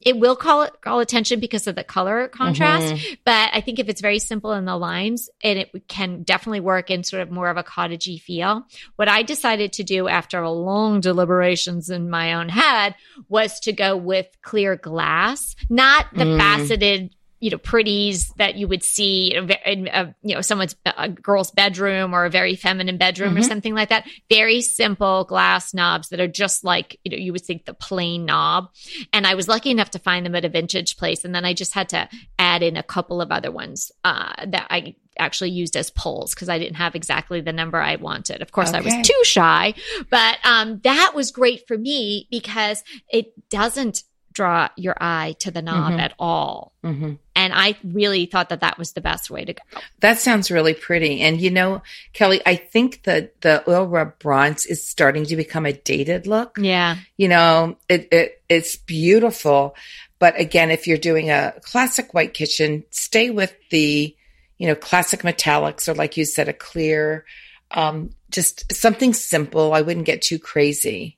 it 0.05 0.17
will 0.19 0.35
call 0.35 0.63
it 0.63 0.81
call 0.81 0.99
attention 0.99 1.39
because 1.39 1.67
of 1.67 1.75
the 1.75 1.83
color 1.83 2.27
contrast. 2.27 2.93
Mm-hmm. 2.93 3.13
But 3.25 3.49
I 3.53 3.61
think 3.61 3.79
if 3.79 3.89
it's 3.89 4.01
very 4.01 4.19
simple 4.19 4.53
in 4.53 4.65
the 4.65 4.77
lines, 4.77 5.29
and 5.43 5.59
it 5.59 5.87
can 5.87 6.23
definitely 6.23 6.59
work 6.59 6.89
in 6.89 7.03
sort 7.03 7.21
of 7.21 7.31
more 7.31 7.49
of 7.49 7.57
a 7.57 7.63
cottagey 7.63 8.21
feel. 8.21 8.65
What 8.95 9.07
I 9.07 9.23
decided 9.23 9.73
to 9.73 9.83
do 9.83 10.07
after 10.07 10.41
a 10.41 10.51
long 10.51 11.01
deliberations 11.01 11.89
in 11.89 12.09
my 12.09 12.33
own 12.33 12.49
head 12.49 12.95
was 13.29 13.59
to 13.61 13.73
go 13.73 13.95
with 13.95 14.27
clear 14.41 14.75
glass, 14.75 15.55
not 15.69 16.07
the 16.13 16.25
mm. 16.25 16.37
faceted 16.37 17.15
you 17.43 17.49
know 17.49 17.57
pretties 17.57 18.29
that 18.37 18.55
you 18.55 18.69
would 18.69 18.83
see 18.83 19.35
in 19.35 19.89
a, 19.91 20.15
you 20.23 20.33
know 20.33 20.39
someone's 20.39 20.77
a 20.85 21.09
girl's 21.09 21.51
bedroom 21.51 22.13
or 22.13 22.23
a 22.23 22.29
very 22.29 22.55
feminine 22.55 22.95
bedroom 22.95 23.31
mm-hmm. 23.31 23.39
or 23.39 23.43
something 23.43 23.75
like 23.75 23.89
that 23.89 24.07
very 24.29 24.61
simple 24.61 25.25
glass 25.25 25.73
knobs 25.73 26.07
that 26.07 26.21
are 26.21 26.27
just 26.27 26.63
like 26.63 26.97
you 27.03 27.11
know 27.11 27.17
you 27.17 27.33
would 27.33 27.41
think 27.41 27.65
the 27.65 27.73
plain 27.73 28.23
knob 28.23 28.69
and 29.11 29.27
i 29.27 29.35
was 29.35 29.49
lucky 29.49 29.71
enough 29.71 29.89
to 29.89 29.99
find 29.99 30.25
them 30.25 30.35
at 30.35 30.45
a 30.45 30.49
vintage 30.49 30.95
place 30.95 31.25
and 31.25 31.35
then 31.35 31.43
i 31.43 31.53
just 31.53 31.73
had 31.73 31.89
to 31.89 32.07
add 32.39 32.63
in 32.63 32.77
a 32.77 32.83
couple 32.83 33.19
of 33.19 33.29
other 33.29 33.51
ones 33.51 33.91
uh, 34.05 34.33
that 34.47 34.65
i 34.69 34.95
actually 35.19 35.51
used 35.51 35.77
as 35.77 35.91
pulls 35.91 36.33
because 36.33 36.49
I 36.49 36.57
didn't 36.57 36.77
have 36.77 36.95
exactly 36.95 37.39
the 37.39 37.53
number 37.53 37.79
I 37.79 37.97
wanted. 37.97 38.41
Of 38.41 38.51
course, 38.51 38.69
okay. 38.69 38.79
I 38.79 38.81
was 38.81 39.07
too 39.07 39.21
shy, 39.23 39.75
but 40.09 40.39
um, 40.43 40.79
that 40.83 41.11
was 41.13 41.29
great 41.29 41.67
for 41.67 41.77
me 41.77 42.27
because 42.31 42.83
it 43.11 43.31
doesn't 43.51 44.01
draw 44.33 44.69
your 44.75 44.95
eye 44.99 45.35
to 45.39 45.51
the 45.51 45.61
knob 45.61 45.91
mm-hmm. 45.91 45.99
at 45.99 46.13
all. 46.19 46.73
Mm-hmm. 46.83 47.13
And 47.35 47.53
I 47.53 47.77
really 47.83 48.25
thought 48.25 48.49
that 48.49 48.61
that 48.61 48.77
was 48.77 48.93
the 48.93 49.01
best 49.01 49.29
way 49.29 49.45
to 49.45 49.53
go. 49.53 49.61
That 49.99 50.19
sounds 50.19 50.51
really 50.51 50.73
pretty. 50.73 51.21
And 51.21 51.39
you 51.39 51.51
know, 51.51 51.81
Kelly, 52.13 52.41
I 52.45 52.55
think 52.55 53.03
that 53.03 53.41
the 53.41 53.63
oil 53.69 53.87
rub 53.87 54.19
bronze 54.19 54.65
is 54.65 54.87
starting 54.87 55.25
to 55.25 55.35
become 55.35 55.65
a 55.65 55.73
dated 55.73 56.27
look. 56.27 56.57
Yeah. 56.59 56.97
You 57.17 57.29
know, 57.29 57.77
it, 57.87 58.09
it 58.11 58.43
it's 58.49 58.75
beautiful. 58.75 59.75
But 60.19 60.39
again, 60.39 60.71
if 60.71 60.87
you're 60.87 60.97
doing 60.97 61.31
a 61.31 61.53
classic 61.63 62.13
white 62.13 62.33
kitchen, 62.33 62.85
stay 62.91 63.29
with 63.29 63.53
the, 63.71 64.15
you 64.57 64.67
know, 64.67 64.75
classic 64.75 65.21
metallics 65.21 65.87
or 65.87 65.95
like 65.95 66.15
you 66.15 66.23
said, 66.23 66.47
a 66.47 66.53
clear, 66.53 67.25
um, 67.71 68.11
just 68.29 68.71
something 68.71 69.13
simple. 69.13 69.73
I 69.73 69.81
wouldn't 69.81 70.05
get 70.05 70.21
too 70.21 70.39
crazy 70.39 71.17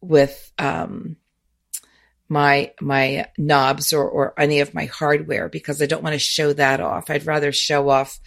with, 0.00 0.52
um, 0.58 1.16
my 2.34 2.72
my 2.80 3.26
knobs 3.38 3.92
or 3.92 4.06
or 4.08 4.34
any 4.36 4.58
of 4.58 4.74
my 4.74 4.86
hardware 4.86 5.48
because 5.48 5.80
I 5.80 5.86
don't 5.86 6.02
want 6.02 6.14
to 6.14 6.18
show 6.18 6.52
that 6.52 6.80
off. 6.80 7.08
I'd 7.08 7.26
rather 7.26 7.52
show 7.52 7.88
off 7.88 8.18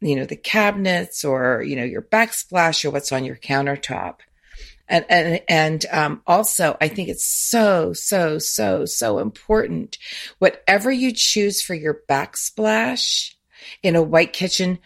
you 0.00 0.14
know 0.14 0.24
the 0.24 0.36
cabinets 0.36 1.24
or 1.24 1.62
you 1.62 1.74
know 1.74 1.84
your 1.84 2.00
backsplash 2.00 2.84
or 2.84 2.90
what's 2.90 3.10
on 3.10 3.24
your 3.24 3.36
countertop. 3.36 4.20
And 4.88 5.04
and 5.08 5.40
and 5.48 5.86
um, 5.90 6.22
also, 6.26 6.76
I 6.80 6.86
think 6.86 7.08
it's 7.08 7.26
so 7.26 7.92
so 7.92 8.38
so 8.38 8.86
so 8.86 9.18
important. 9.18 9.98
Whatever 10.38 10.92
you 10.92 11.12
choose 11.12 11.60
for 11.60 11.74
your 11.74 12.00
backsplash 12.08 13.34
in 13.82 13.96
a 13.96 14.02
white 14.02 14.32
kitchen, 14.32 14.78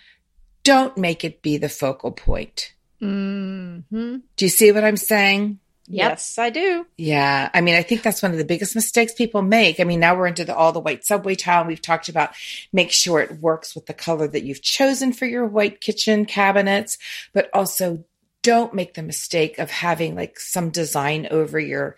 don't 0.62 0.96
make 0.96 1.22
it 1.22 1.42
be 1.42 1.59
the 1.59 1.68
focal 1.68 2.12
point. 2.12 2.72
Mm-hmm. 3.03 4.16
Do 4.37 4.44
you 4.44 4.48
see 4.48 4.72
what 4.72 4.85
I'm 4.85 4.96
saying? 4.96 5.59
Yep. 5.87 6.11
Yes, 6.11 6.38
I 6.38 6.51
do. 6.51 6.87
Yeah. 6.97 7.51
I 7.53 7.61
mean, 7.61 7.75
I 7.75 7.83
think 7.83 8.03
that's 8.03 8.23
one 8.23 8.33
of 8.33 8.38
the 8.38 8.44
biggest 8.44 8.75
mistakes 8.75 9.12
people 9.12 9.42
make. 9.42 9.81
I 9.81 9.85
mean, 9.85 10.01
now 10.01 10.16
we're 10.16 10.27
into 10.27 10.44
the, 10.44 10.57
all 10.57 10.73
the 10.73 10.81
white 10.81 11.05
subway 11.05 11.35
tile. 11.35 11.64
We've 11.66 11.81
talked 11.81 12.09
about 12.09 12.35
make 12.73 12.90
sure 12.90 13.20
it 13.20 13.40
works 13.40 13.75
with 13.75 13.87
the 13.87 13.92
color 13.92 14.27
that 14.29 14.44
you've 14.44 14.62
chosen 14.62 15.12
for 15.12 15.27
your 15.27 15.44
white 15.44 15.83
kitchen 15.83 16.25
cabinets, 16.25 16.97
but 17.35 17.51
also 17.53 18.05
don't 18.42 18.75
make 18.75 18.94
the 18.94 19.03
mistake 19.03 19.59
of 19.59 19.70
having 19.70 20.14
like 20.14 20.38
some 20.38 20.70
design 20.70 21.27
over 21.31 21.59
your 21.59 21.97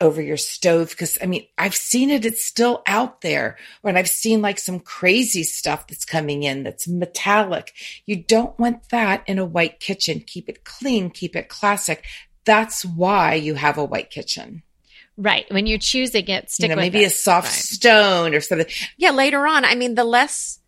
over 0.00 0.20
your 0.20 0.36
stove 0.36 0.90
because 0.90 1.16
I 1.22 1.26
mean 1.26 1.46
I've 1.56 1.74
seen 1.74 2.10
it 2.10 2.26
it's 2.26 2.44
still 2.44 2.82
out 2.86 3.22
there 3.22 3.56
when 3.80 3.96
I've 3.96 4.10
seen 4.10 4.42
like 4.42 4.58
some 4.58 4.78
crazy 4.78 5.42
stuff 5.42 5.86
that's 5.86 6.04
coming 6.04 6.42
in 6.42 6.64
that's 6.64 6.86
metallic 6.86 7.72
you 8.04 8.16
don't 8.16 8.58
want 8.58 8.90
that 8.90 9.22
in 9.26 9.38
a 9.38 9.44
white 9.46 9.80
kitchen 9.80 10.20
keep 10.20 10.50
it 10.50 10.64
clean 10.64 11.08
keep 11.08 11.34
it 11.34 11.48
classic 11.48 12.04
that's 12.46 12.84
why 12.84 13.34
you 13.34 13.54
have 13.54 13.76
a 13.76 13.84
white 13.84 14.08
kitchen. 14.08 14.62
Right. 15.18 15.46
When 15.50 15.66
you're 15.66 15.78
choosing 15.78 16.28
it, 16.28 16.50
stick 16.50 16.70
you 16.70 16.76
know, 16.76 16.80
maybe 16.80 17.02
it. 17.02 17.06
a 17.06 17.10
soft 17.10 17.48
right. 17.48 17.52
stone 17.52 18.34
or 18.34 18.40
something. 18.40 18.66
Yeah, 18.96 19.10
later 19.10 19.46
on. 19.46 19.64
I 19.64 19.74
mean, 19.74 19.94
the 19.94 20.04
less 20.04 20.60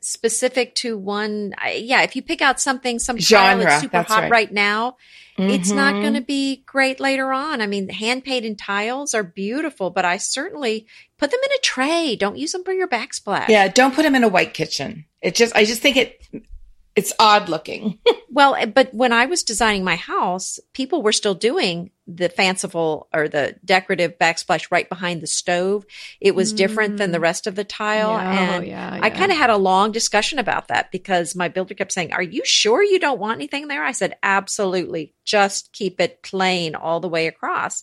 specific 0.00 0.74
to 0.76 0.96
one, 0.96 1.54
yeah, 1.74 2.02
if 2.02 2.16
you 2.16 2.22
pick 2.22 2.42
out 2.42 2.60
something, 2.60 2.98
some 2.98 3.18
genre 3.18 3.64
that's 3.64 3.82
super 3.82 3.98
that's 3.98 4.12
hot 4.12 4.22
right. 4.22 4.30
right 4.30 4.52
now, 4.52 4.96
mm-hmm. 5.38 5.50
it's 5.50 5.70
not 5.70 5.94
mm-hmm. 5.94 6.02
going 6.02 6.14
to 6.14 6.20
be 6.20 6.64
great 6.66 6.98
later 6.98 7.32
on. 7.32 7.60
I 7.60 7.66
mean, 7.66 7.88
hand 7.88 8.24
painted 8.24 8.58
tiles 8.58 9.14
are 9.14 9.22
beautiful, 9.22 9.90
but 9.90 10.04
I 10.04 10.16
certainly 10.16 10.86
put 11.16 11.30
them 11.30 11.40
in 11.44 11.52
a 11.52 11.60
tray. 11.62 12.16
Don't 12.16 12.38
use 12.38 12.52
them 12.52 12.64
for 12.64 12.72
your 12.72 12.88
backsplash. 12.88 13.48
Yeah, 13.48 13.68
don't 13.68 13.94
put 13.94 14.02
them 14.02 14.16
in 14.16 14.24
a 14.24 14.28
white 14.28 14.52
kitchen. 14.52 15.04
It 15.22 15.36
just, 15.36 15.54
I 15.54 15.64
just 15.64 15.80
think 15.80 15.96
it 15.96 16.20
it's 17.00 17.12
odd 17.18 17.48
looking. 17.48 17.98
well, 18.30 18.54
eh, 18.54 18.66
but 18.66 18.92
when 18.92 19.12
I 19.12 19.26
was 19.26 19.42
designing 19.42 19.84
my 19.84 19.96
house, 19.96 20.60
people 20.74 21.02
were 21.02 21.12
still 21.12 21.34
doing 21.34 21.90
the 22.06 22.28
fanciful 22.28 23.08
or 23.14 23.28
the 23.28 23.56
decorative 23.64 24.18
backsplash 24.18 24.70
right 24.70 24.88
behind 24.88 25.22
the 25.22 25.26
stove. 25.26 25.86
It 26.20 26.34
was 26.34 26.52
mm. 26.52 26.58
different 26.58 26.98
than 26.98 27.12
the 27.12 27.18
mm. 27.18 27.22
rest 27.22 27.46
of 27.46 27.54
the 27.54 27.64
tile. 27.64 28.10
Yeah, 28.10 28.28
oh, 28.28 28.54
and 28.56 28.66
yeah, 28.66 28.94
yeah. 28.96 29.00
I 29.02 29.10
kind 29.10 29.32
of 29.32 29.38
had 29.38 29.50
a 29.50 29.56
long 29.56 29.92
discussion 29.92 30.38
about 30.38 30.68
that 30.68 30.92
because 30.92 31.34
my 31.34 31.48
builder 31.48 31.74
kept 31.74 31.92
saying, 31.92 32.12
Are 32.12 32.22
you 32.22 32.44
sure 32.44 32.82
you 32.82 32.98
don't 32.98 33.20
want 33.20 33.38
anything 33.38 33.68
there? 33.68 33.82
I 33.82 33.92
said, 33.92 34.16
Absolutely. 34.22 35.14
Just 35.24 35.72
keep 35.72 36.00
it 36.00 36.22
plain 36.22 36.74
all 36.74 37.00
the 37.00 37.08
way 37.08 37.26
across. 37.26 37.82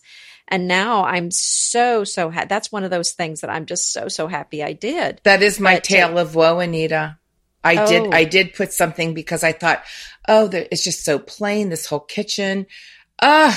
And 0.49 0.67
now 0.67 1.03
I'm 1.03 1.29
so, 1.31 2.03
so 2.03 2.29
happy. 2.29 2.47
That's 2.47 2.71
one 2.71 2.83
of 2.83 2.91
those 2.91 3.11
things 3.11 3.41
that 3.41 3.49
I'm 3.49 3.65
just 3.65 3.91
so, 3.91 4.07
so 4.07 4.27
happy 4.27 4.63
I 4.63 4.73
did. 4.73 5.19
That 5.23 5.43
is 5.43 5.59
my 5.59 5.75
but 5.75 5.83
tale 5.83 6.09
to- 6.13 6.21
of 6.21 6.35
woe, 6.35 6.59
Anita. 6.59 7.17
I 7.67 7.83
oh. 7.83 7.87
did 7.87 8.13
I 8.13 8.23
did 8.23 8.53
put 8.53 8.71
something 8.71 9.13
because 9.13 9.43
I 9.43 9.51
thought, 9.51 9.83
oh, 10.27 10.49
it's 10.53 10.83
just 10.83 11.03
so 11.03 11.19
plain. 11.19 11.69
This 11.69 11.85
whole 11.85 11.99
kitchen. 11.99 12.65
Uh, 13.19 13.55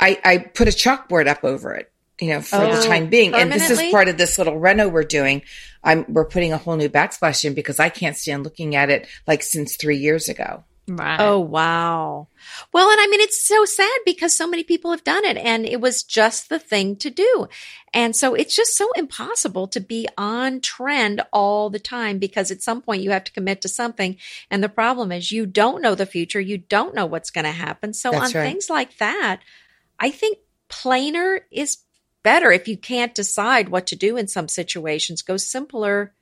I 0.00 0.18
I 0.24 0.38
put 0.38 0.68
a 0.68 0.70
chalkboard 0.70 1.26
up 1.26 1.44
over 1.44 1.74
it, 1.74 1.92
you 2.20 2.28
know, 2.28 2.40
for 2.40 2.56
oh, 2.56 2.74
the 2.74 2.82
time 2.82 3.08
being. 3.08 3.34
And 3.34 3.52
this 3.52 3.70
is 3.70 3.90
part 3.90 4.08
of 4.08 4.16
this 4.16 4.38
little 4.38 4.58
reno 4.58 4.88
we're 4.88 5.04
doing. 5.04 5.42
I'm 5.82 6.06
we're 6.08 6.24
putting 6.24 6.52
a 6.52 6.58
whole 6.58 6.76
new 6.76 6.88
backsplash 6.88 7.44
in 7.44 7.54
because 7.54 7.78
I 7.78 7.90
can't 7.90 8.16
stand 8.16 8.44
looking 8.44 8.76
at 8.76 8.90
it 8.90 9.06
like 9.26 9.42
since 9.42 9.76
three 9.76 9.98
years 9.98 10.28
ago. 10.28 10.64
Right. 10.86 11.18
Oh, 11.18 11.40
wow. 11.40 12.28
Well, 12.72 12.90
and 12.90 13.00
I 13.00 13.06
mean, 13.06 13.20
it's 13.20 13.42
so 13.42 13.64
sad 13.64 14.00
because 14.04 14.36
so 14.36 14.46
many 14.46 14.64
people 14.64 14.90
have 14.90 15.02
done 15.02 15.24
it 15.24 15.38
and 15.38 15.64
it 15.64 15.80
was 15.80 16.02
just 16.02 16.50
the 16.50 16.58
thing 16.58 16.96
to 16.96 17.08
do. 17.08 17.48
And 17.94 18.14
so 18.14 18.34
it's 18.34 18.54
just 18.54 18.76
so 18.76 18.90
impossible 18.92 19.66
to 19.68 19.80
be 19.80 20.06
on 20.18 20.60
trend 20.60 21.22
all 21.32 21.70
the 21.70 21.78
time 21.78 22.18
because 22.18 22.50
at 22.50 22.60
some 22.60 22.82
point 22.82 23.02
you 23.02 23.12
have 23.12 23.24
to 23.24 23.32
commit 23.32 23.62
to 23.62 23.68
something. 23.68 24.18
And 24.50 24.62
the 24.62 24.68
problem 24.68 25.10
is 25.10 25.32
you 25.32 25.46
don't 25.46 25.80
know 25.80 25.94
the 25.94 26.04
future. 26.04 26.40
You 26.40 26.58
don't 26.58 26.94
know 26.94 27.06
what's 27.06 27.30
going 27.30 27.46
to 27.46 27.52
happen. 27.52 27.94
So 27.94 28.10
That's 28.10 28.34
on 28.34 28.40
right. 28.40 28.46
things 28.46 28.68
like 28.68 28.98
that, 28.98 29.40
I 29.98 30.10
think 30.10 30.38
plainer 30.68 31.40
is 31.50 31.78
better. 32.22 32.52
If 32.52 32.68
you 32.68 32.76
can't 32.76 33.14
decide 33.14 33.70
what 33.70 33.86
to 33.86 33.96
do 33.96 34.18
in 34.18 34.28
some 34.28 34.48
situations, 34.48 35.22
go 35.22 35.38
simpler 35.38 36.12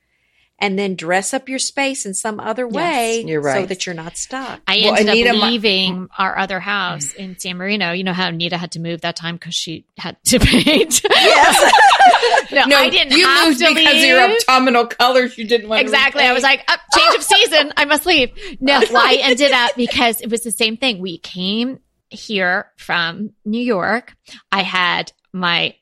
and 0.63 0.79
then 0.79 0.95
dress 0.95 1.33
up 1.33 1.49
your 1.49 1.59
space 1.59 2.05
in 2.05 2.13
some 2.13 2.39
other 2.39 2.65
way 2.65 3.21
yes, 3.27 3.43
right. 3.43 3.61
so 3.63 3.65
that 3.65 3.85
you're 3.85 3.93
not 3.93 4.15
stuck. 4.15 4.61
I 4.65 4.79
well, 4.85 4.95
ended 4.95 5.09
Anita, 5.09 5.29
up 5.31 5.43
leaving 5.43 5.99
my- 5.99 6.07
our 6.17 6.37
other 6.37 6.61
house 6.61 7.13
in 7.13 7.37
San 7.37 7.57
Marino. 7.57 7.91
You 7.91 8.05
know 8.05 8.13
how 8.13 8.29
Anita 8.29 8.55
had 8.55 8.71
to 8.71 8.79
move 8.79 9.01
that 9.01 9.17
time 9.17 9.35
because 9.35 9.55
she 9.55 9.85
had 9.97 10.15
to 10.27 10.39
paint. 10.39 11.01
Yes. 11.03 11.73
no, 12.53 12.63
no, 12.63 12.77
I 12.77 12.89
didn't. 12.89 13.11
You 13.11 13.27
moved 13.43 13.59
because 13.59 13.75
leave. 13.75 13.87
of 13.87 14.03
your 14.03 14.21
autumnal 14.21 14.87
colors. 14.87 15.37
You 15.37 15.45
didn't 15.45 15.67
want 15.67 15.81
exactly. 15.81 16.23
I 16.23 16.31
was 16.31 16.43
like, 16.43 16.63
oh, 16.69 16.77
change 16.97 17.15
of 17.15 17.23
season. 17.23 17.73
I 17.75 17.83
must 17.83 18.05
leave. 18.05 18.31
No, 18.61 18.79
well, 18.89 19.05
I 19.05 19.17
ended 19.21 19.51
up 19.51 19.71
because 19.75 20.21
it 20.21 20.31
was 20.31 20.43
the 20.43 20.51
same 20.51 20.77
thing. 20.77 21.01
We 21.01 21.17
came 21.17 21.79
here 22.09 22.71
from 22.77 23.31
New 23.43 23.61
York. 23.61 24.15
I 24.49 24.61
had 24.61 25.11
my 25.33 25.75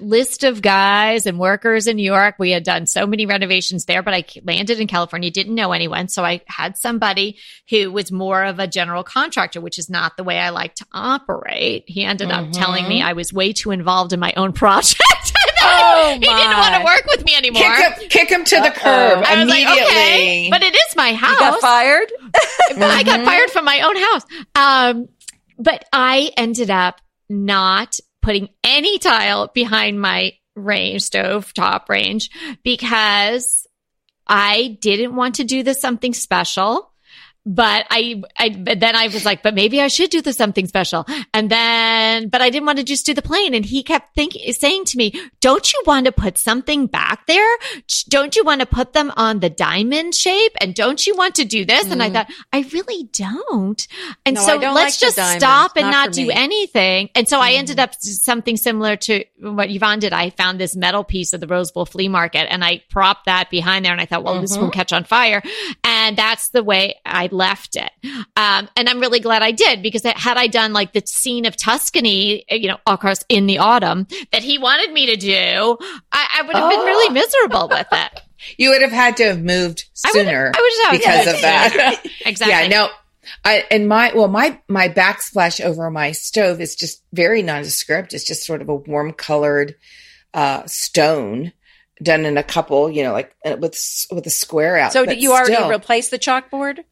list 0.00 0.44
of 0.44 0.62
guys 0.62 1.26
and 1.26 1.38
workers 1.38 1.86
in 1.86 1.96
New 1.96 2.02
York. 2.02 2.36
We 2.38 2.50
had 2.50 2.62
done 2.62 2.86
so 2.86 3.06
many 3.06 3.26
renovations 3.26 3.84
there, 3.84 4.02
but 4.02 4.14
I 4.14 4.24
landed 4.44 4.80
in 4.80 4.86
California, 4.86 5.30
didn't 5.30 5.54
know 5.54 5.72
anyone. 5.72 6.08
So 6.08 6.24
I 6.24 6.42
had 6.46 6.76
somebody 6.76 7.38
who 7.68 7.90
was 7.90 8.12
more 8.12 8.44
of 8.44 8.58
a 8.58 8.66
general 8.66 9.02
contractor, 9.02 9.60
which 9.60 9.78
is 9.78 9.88
not 9.88 10.16
the 10.16 10.24
way 10.24 10.38
I 10.38 10.50
like 10.50 10.74
to 10.76 10.86
operate. 10.92 11.84
He 11.86 12.04
ended 12.04 12.28
mm-hmm. 12.28 12.48
up 12.48 12.52
telling 12.52 12.88
me 12.88 13.02
I 13.02 13.14
was 13.14 13.32
way 13.32 13.52
too 13.52 13.70
involved 13.70 14.12
in 14.12 14.20
my 14.20 14.32
own 14.36 14.52
project. 14.54 15.02
oh 15.62 16.12
he 16.14 16.20
didn't 16.20 16.56
want 16.56 16.74
to 16.74 16.84
work 16.84 17.04
with 17.06 17.24
me 17.24 17.34
anymore. 17.34 17.62
Kick 17.62 17.98
him, 17.98 18.08
kick 18.08 18.28
him 18.30 18.44
to 18.44 18.60
the 18.60 18.70
curb 18.70 19.24
I 19.24 19.42
immediately. 19.42 19.64
Like, 19.64 19.86
okay, 19.86 20.50
but 20.50 20.62
it 20.62 20.74
is 20.74 20.96
my 20.96 21.14
house. 21.14 21.32
You 21.32 21.38
got 21.38 21.60
fired? 21.60 22.12
mm-hmm. 22.22 22.82
I 22.82 23.02
got 23.02 23.24
fired 23.24 23.50
from 23.50 23.64
my 23.64 23.80
own 23.80 23.96
house. 23.96 24.22
Um, 24.54 25.08
but 25.58 25.84
I 25.92 26.30
ended 26.36 26.70
up 26.70 27.00
not 27.28 27.98
putting 28.22 28.48
any 28.64 28.98
tile 28.98 29.48
behind 29.52 30.00
my 30.00 30.32
range, 30.54 31.02
stove 31.02 31.52
top 31.54 31.88
range, 31.88 32.30
because 32.62 33.66
I 34.26 34.78
didn't 34.80 35.16
want 35.16 35.36
to 35.36 35.44
do 35.44 35.62
this 35.62 35.80
something 35.80 36.12
special. 36.12 36.87
But 37.50 37.86
I, 37.90 38.22
I, 38.38 38.50
but 38.50 38.78
then 38.78 38.94
I 38.94 39.08
was 39.08 39.24
like, 39.24 39.42
but 39.42 39.54
maybe 39.54 39.80
I 39.80 39.88
should 39.88 40.10
do 40.10 40.20
the 40.20 40.34
something 40.34 40.66
special. 40.66 41.06
And 41.32 41.48
then, 41.48 42.28
but 42.28 42.42
I 42.42 42.50
didn't 42.50 42.66
want 42.66 42.76
to 42.76 42.84
just 42.84 43.06
do 43.06 43.14
the 43.14 43.22
plain. 43.22 43.54
And 43.54 43.64
he 43.64 43.82
kept 43.82 44.14
thinking, 44.14 44.52
saying 44.52 44.84
to 44.84 44.98
me, 44.98 45.18
don't 45.40 45.72
you 45.72 45.82
want 45.86 46.04
to 46.04 46.12
put 46.12 46.36
something 46.36 46.86
back 46.86 47.26
there? 47.26 47.56
Don't 48.10 48.36
you 48.36 48.44
want 48.44 48.60
to 48.60 48.66
put 48.66 48.92
them 48.92 49.10
on 49.16 49.40
the 49.40 49.48
diamond 49.48 50.14
shape? 50.14 50.52
And 50.60 50.74
don't 50.74 51.06
you 51.06 51.16
want 51.16 51.36
to 51.36 51.46
do 51.46 51.64
this? 51.64 51.86
Mm. 51.86 51.92
And 51.92 52.02
I 52.02 52.10
mm. 52.10 52.12
thought, 52.12 52.30
I 52.52 52.66
really 52.70 53.04
don't. 53.12 53.88
And 54.26 54.36
no, 54.36 54.42
so 54.42 54.56
let's 54.56 55.00
like 55.02 55.14
just 55.14 55.36
stop 55.38 55.76
and 55.76 55.86
not, 55.86 56.08
not 56.08 56.12
do 56.12 56.30
anything. 56.30 57.08
And 57.14 57.26
so 57.26 57.38
mm. 57.38 57.44
I 57.44 57.52
ended 57.54 57.78
mm. 57.78 57.84
up 57.84 57.94
something 57.98 58.58
similar 58.58 58.96
to 58.96 59.24
what 59.40 59.70
Yvonne 59.70 60.00
did. 60.00 60.12
I 60.12 60.28
found 60.28 60.60
this 60.60 60.76
metal 60.76 61.02
piece 61.02 61.32
of 61.32 61.40
the 61.40 61.46
Rose 61.46 61.72
Bowl 61.72 61.86
flea 61.86 62.08
market 62.08 62.52
and 62.52 62.62
I 62.62 62.82
propped 62.90 63.24
that 63.24 63.48
behind 63.48 63.86
there. 63.86 63.92
And 63.92 64.02
I 64.02 64.04
thought, 64.04 64.22
well, 64.22 64.34
mm-hmm. 64.34 64.42
this 64.42 64.58
won't 64.58 64.74
catch 64.74 64.92
on 64.92 65.04
fire. 65.04 65.42
And 65.82 66.14
that's 66.14 66.50
the 66.50 66.62
way 66.62 66.96
I 67.06 67.28
left 67.38 67.76
it. 67.76 67.90
Um, 68.36 68.68
and 68.76 68.88
I'm 68.88 69.00
really 69.00 69.20
glad 69.20 69.42
I 69.42 69.52
did 69.52 69.82
because 69.82 70.02
had 70.02 70.36
I 70.36 70.48
done 70.48 70.72
like 70.74 70.92
the 70.92 71.02
scene 71.06 71.46
of 71.46 71.56
Tuscany, 71.56 72.44
you 72.50 72.68
know, 72.68 72.78
of 72.86 73.00
course 73.00 73.24
in 73.28 73.46
the 73.46 73.58
autumn 73.58 74.06
that 74.32 74.42
he 74.42 74.58
wanted 74.58 74.92
me 74.92 75.06
to 75.06 75.16
do, 75.16 75.78
I, 76.12 76.38
I 76.38 76.42
would 76.42 76.56
have 76.56 76.64
oh. 76.64 76.68
been 76.68 76.84
really 76.84 77.12
miserable 77.12 77.68
with 77.68 77.88
it. 77.90 78.20
You 78.56 78.70
would 78.70 78.82
have 78.82 78.92
had 78.92 79.16
to 79.16 79.24
have 79.24 79.42
moved 79.42 79.88
sooner 79.94 80.52
I 80.54 80.60
would, 80.60 80.72
I 80.86 80.90
would 80.92 80.98
because 81.00 81.26
of 81.26 81.40
that. 81.40 82.06
exactly. 82.24 82.52
Yeah, 82.52 82.68
no. 82.68 82.88
I, 83.44 83.64
and 83.68 83.88
my, 83.88 84.12
well, 84.14 84.28
my, 84.28 84.60
my 84.68 84.88
backsplash 84.88 85.60
over 85.60 85.90
my 85.90 86.12
stove 86.12 86.60
is 86.60 86.76
just 86.76 87.02
very 87.12 87.42
nondescript. 87.42 88.14
It's 88.14 88.24
just 88.24 88.46
sort 88.46 88.62
of 88.62 88.68
a 88.68 88.76
warm 88.76 89.12
colored, 89.12 89.74
uh, 90.34 90.62
stone 90.66 91.52
done 92.00 92.24
in 92.24 92.38
a 92.38 92.44
couple, 92.44 92.88
you 92.88 93.02
know, 93.02 93.12
like 93.12 93.34
uh, 93.44 93.56
with, 93.58 93.76
with 94.12 94.24
a 94.24 94.30
square 94.30 94.78
out. 94.78 94.92
So 94.92 95.04
did 95.04 95.20
you 95.20 95.32
already 95.32 95.54
still, 95.54 95.70
replace 95.70 96.10
the 96.10 96.18
chalkboard? 96.18 96.84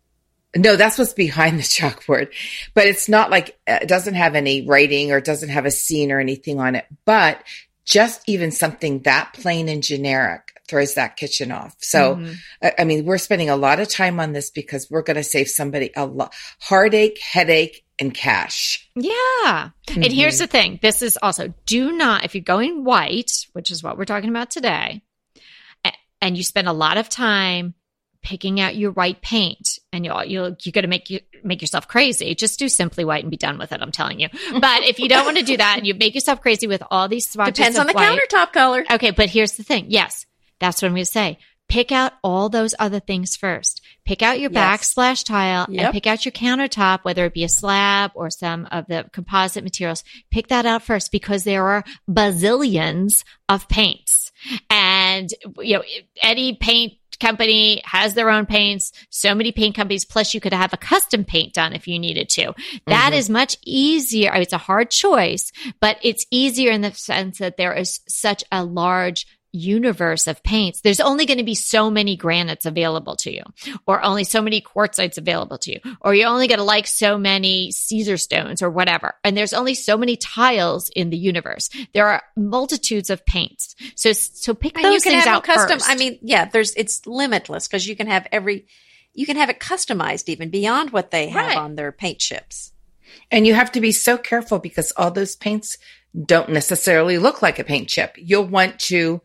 No, 0.57 0.77
that's 0.77 0.99
what's 0.99 1.13
behind 1.13 1.59
the 1.59 1.63
chalkboard. 1.65 2.33
But 2.75 2.87
it's 2.87 3.09
not 3.09 3.31
like 3.31 3.59
uh, 3.67 3.79
it 3.83 3.89
doesn't 3.89 4.15
have 4.15 4.35
any 4.35 4.67
writing 4.67 5.13
or 5.13 5.19
it 5.19 5.25
doesn't 5.25 5.51
have 5.51 5.67
a 5.67 5.71
scene 5.71 6.13
or 6.13 6.21
anything 6.21 6.61
on 6.61 6.75
it. 6.75 6.87
But 7.05 7.43
just 7.85 8.23
even 8.27 8.51
something 8.51 9.01
that 9.03 9.33
plain 9.35 9.69
and 9.69 9.83
generic 9.83 10.53
throws 10.69 10.95
that 10.95 11.17
kitchen 11.17 11.53
off. 11.53 11.77
So, 11.79 12.17
mm-hmm. 12.17 12.33
I, 12.61 12.73
I, 12.81 12.85
mean, 12.85 13.05
we're 13.05 13.19
spending 13.19 13.49
a 13.49 13.57
lot 13.57 13.79
of 13.79 13.89
time 13.89 14.19
on 14.19 14.33
this 14.33 14.51
because 14.51 14.91
we're 14.91 15.03
going 15.03 15.17
to 15.17 15.23
save 15.23 15.49
somebody 15.49 15.93
a 15.95 16.05
lot 16.05 16.35
heartache, 16.61 17.21
headache, 17.21 17.85
and 18.01 18.13
cash. 18.13 18.91
Yeah. 18.97 19.13
Mm-hmm. 19.87 20.03
And 20.03 20.13
here's 20.13 20.39
the 20.39 20.49
thing. 20.49 20.81
This 20.83 21.03
is 21.03 21.17
also 21.23 21.55
do 21.67 21.93
not, 21.93 22.25
if 22.25 22.35
you're 22.35 22.43
going 22.43 22.83
white, 22.83 23.47
which 23.53 23.71
is 23.71 23.83
what 23.85 23.97
we're 23.97 24.05
talking 24.05 24.31
about 24.31 24.51
today, 24.51 25.03
and 26.21 26.37
you 26.37 26.43
spend 26.43 26.69
a 26.69 26.73
lot 26.73 26.99
of 26.99 27.09
time 27.09 27.75
picking 28.27 28.59
out 28.59 28.75
your 28.75 28.91
white 28.91 29.23
paint 29.23 29.79
and 29.93 30.05
you're 30.05 30.25
you're, 30.25 30.57
you're 30.65 30.83
to 30.83 30.89
make 30.89 31.09
you 31.11 31.21
make 31.45 31.63
yourself 31.63 31.87
crazy. 31.87 32.35
Just 32.35 32.59
do 32.59 32.69
simply 32.69 33.05
white 33.05 33.23
and 33.23 33.31
be 33.31 33.37
done 33.37 33.57
with 33.57 33.71
it 33.71 33.81
i'm 33.81 33.93
telling 33.93 34.19
you. 34.19 34.29
But 34.51 34.83
if 34.83 34.99
you 34.99 35.09
don't 35.09 35.25
want 35.25 35.39
to 35.39 35.45
do 35.45 35.57
that 35.57 35.79
and 35.79 35.87
you 35.87 35.95
make 35.95 36.15
yourself 36.15 36.41
crazy 36.41 36.67
with 36.67 36.83
all 36.91 37.07
these 37.07 37.31
swatches 37.31 37.55
depends 37.55 37.79
on 37.79 37.87
the 37.87 37.93
white, 37.93 38.19
countertop 38.19 38.53
color. 38.53 38.85
Okay 38.91 39.13
but 39.13 39.31
here's 39.31 39.53
the 39.53 39.63
thing. 39.63 39.87
Yes 39.89 40.27
that's 40.59 40.83
what 40.83 40.89
i'm 40.89 40.95
going 40.95 41.05
to 41.05 41.11
say. 41.11 41.39
Pick 41.69 41.93
out 41.93 42.15
all 42.23 42.49
those 42.49 42.75
other 42.79 43.01
things 43.01 43.37
first. 43.37 43.81
Pick 44.05 44.23
out 44.23 44.41
your 44.41 44.51
yes. 44.51 44.95
backsplash 44.95 45.25
tile 45.25 45.67
yep. 45.69 45.85
and 45.85 45.93
pick 45.93 46.09
out 46.09 46.25
your 46.25 46.33
countertop 46.33 47.05
whether 47.05 47.27
it 47.27 47.35
be 47.35 47.45
a 47.45 47.49
slab 47.49 48.11
or 48.17 48.29
some 48.29 48.67
of 48.73 48.89
the 48.89 49.09
composite 49.13 49.63
materials. 49.63 50.03
Pick 50.33 50.49
that 50.49 50.67
out 50.67 50.83
first 50.83 51.13
because 51.13 51.45
there 51.45 51.65
are 51.65 51.85
bazillions 52.11 53.23
of 53.49 53.69
paints. 53.69 54.33
And 54.69 55.31
you 55.61 55.77
know 55.77 55.85
any 56.23 56.57
paint 56.57 56.95
company 57.17 57.83
has 57.85 58.15
their 58.15 58.31
own 58.31 58.47
paints, 58.47 58.93
so 59.11 59.35
many 59.35 59.53
paint 59.53 59.75
companies, 59.75 60.05
plus 60.05 60.35
you 60.35 60.41
could 60.41 60.53
have 60.53 60.73
a 60.73 60.79
custom 60.79 61.25
paint 61.25 61.55
done 61.55 61.73
if 61.73 61.89
you 61.89 61.99
needed 61.99 62.29
to. 62.31 62.55
That 62.87 63.11
mm-hmm. 63.11 63.19
is 63.19 63.31
much 63.31 63.57
easier. 63.65 64.35
It's 64.35 64.53
a 64.53 64.59
hard 64.59 64.91
choice, 64.91 65.53
but 65.81 65.99
it's 66.03 66.27
easier 66.31 66.71
in 66.71 66.81
the 66.81 66.93
sense 66.93 67.39
that 67.39 67.57
there 67.57 67.75
is 67.75 68.01
such 68.09 68.45
a 68.53 68.65
large 68.65 69.27
universe 69.53 70.27
of 70.27 70.43
paints, 70.43 70.81
there's 70.81 71.01
only 71.01 71.27
going 71.27 71.39
to 71.39 71.45
be 71.45 71.55
so 71.55 71.91
many 71.91 72.17
granites 72.17 72.67
available 72.67 73.17
to 73.17 73.33
you, 73.33 73.43
or 73.87 74.03
only 74.05 74.25
so 74.25 74.43
many 74.43 74.61
quartzites 74.61 75.19
available 75.19 75.59
to 75.59 75.73
you, 75.73 75.81
or 76.01 76.15
you're 76.15 76.29
only 76.29 76.47
going 76.47 76.59
to 76.59 76.65
like 76.65 76.87
so 76.87 77.17
many 77.17 77.71
Caesarstones 77.73 78.63
or 78.63 78.71
whatever. 78.71 79.15
And 79.25 79.37
there's 79.37 79.53
only 79.53 79.75
so 79.75 79.97
many 79.97 80.17
tiles 80.17 80.91
in 80.91 81.11
the 81.11 81.17
universe. 81.17 81.71
There 81.95 82.09
are 82.09 82.23
multitudes 82.37 83.11
of 83.11 83.25
paints. 83.25 83.75
So, 83.95 84.13
so 84.13 84.55
pick 84.55 84.77
and 84.77 84.85
those 84.85 84.95
you 84.95 85.01
can 85.01 85.13
things 85.13 85.25
have 85.25 85.39
out 85.39 85.45
custom. 85.45 85.79
First. 85.79 85.91
I 85.91 85.97
mean, 85.97 86.19
yeah, 86.23 86.47
there's, 86.47 86.75
it's 86.75 87.07
limitless 87.07 87.67
because 87.67 87.87
you 87.87 87.97
can 87.97 88.09
have 88.09 88.27
every, 88.33 88.67
you 89.15 89.27
can 89.27 89.37
have 89.37 89.49
it 89.49 89.61
customized 89.61 90.29
even 90.29 90.51
beyond 90.51 90.91
what 90.91 91.11
they 91.11 91.29
have 91.29 91.47
right. 91.47 91.57
on 91.57 91.75
their 91.75 91.93
paint 91.93 92.19
chips. 92.19 92.73
And 93.31 93.47
you 93.47 93.55
have 93.55 93.73
to 93.73 93.81
be 93.81 93.93
so 93.93 94.17
careful 94.19 94.59
because 94.59 94.93
all 94.97 95.11
those 95.11 95.37
paints 95.37 95.79
don't 96.25 96.51
necessarily 96.51 97.19
look 97.19 97.43
like 97.43 97.59
a 97.59 97.65
paint 97.65 97.89
chip. 97.89 98.15
You'll 98.17 98.47
want 98.47 98.79
to 98.81 99.21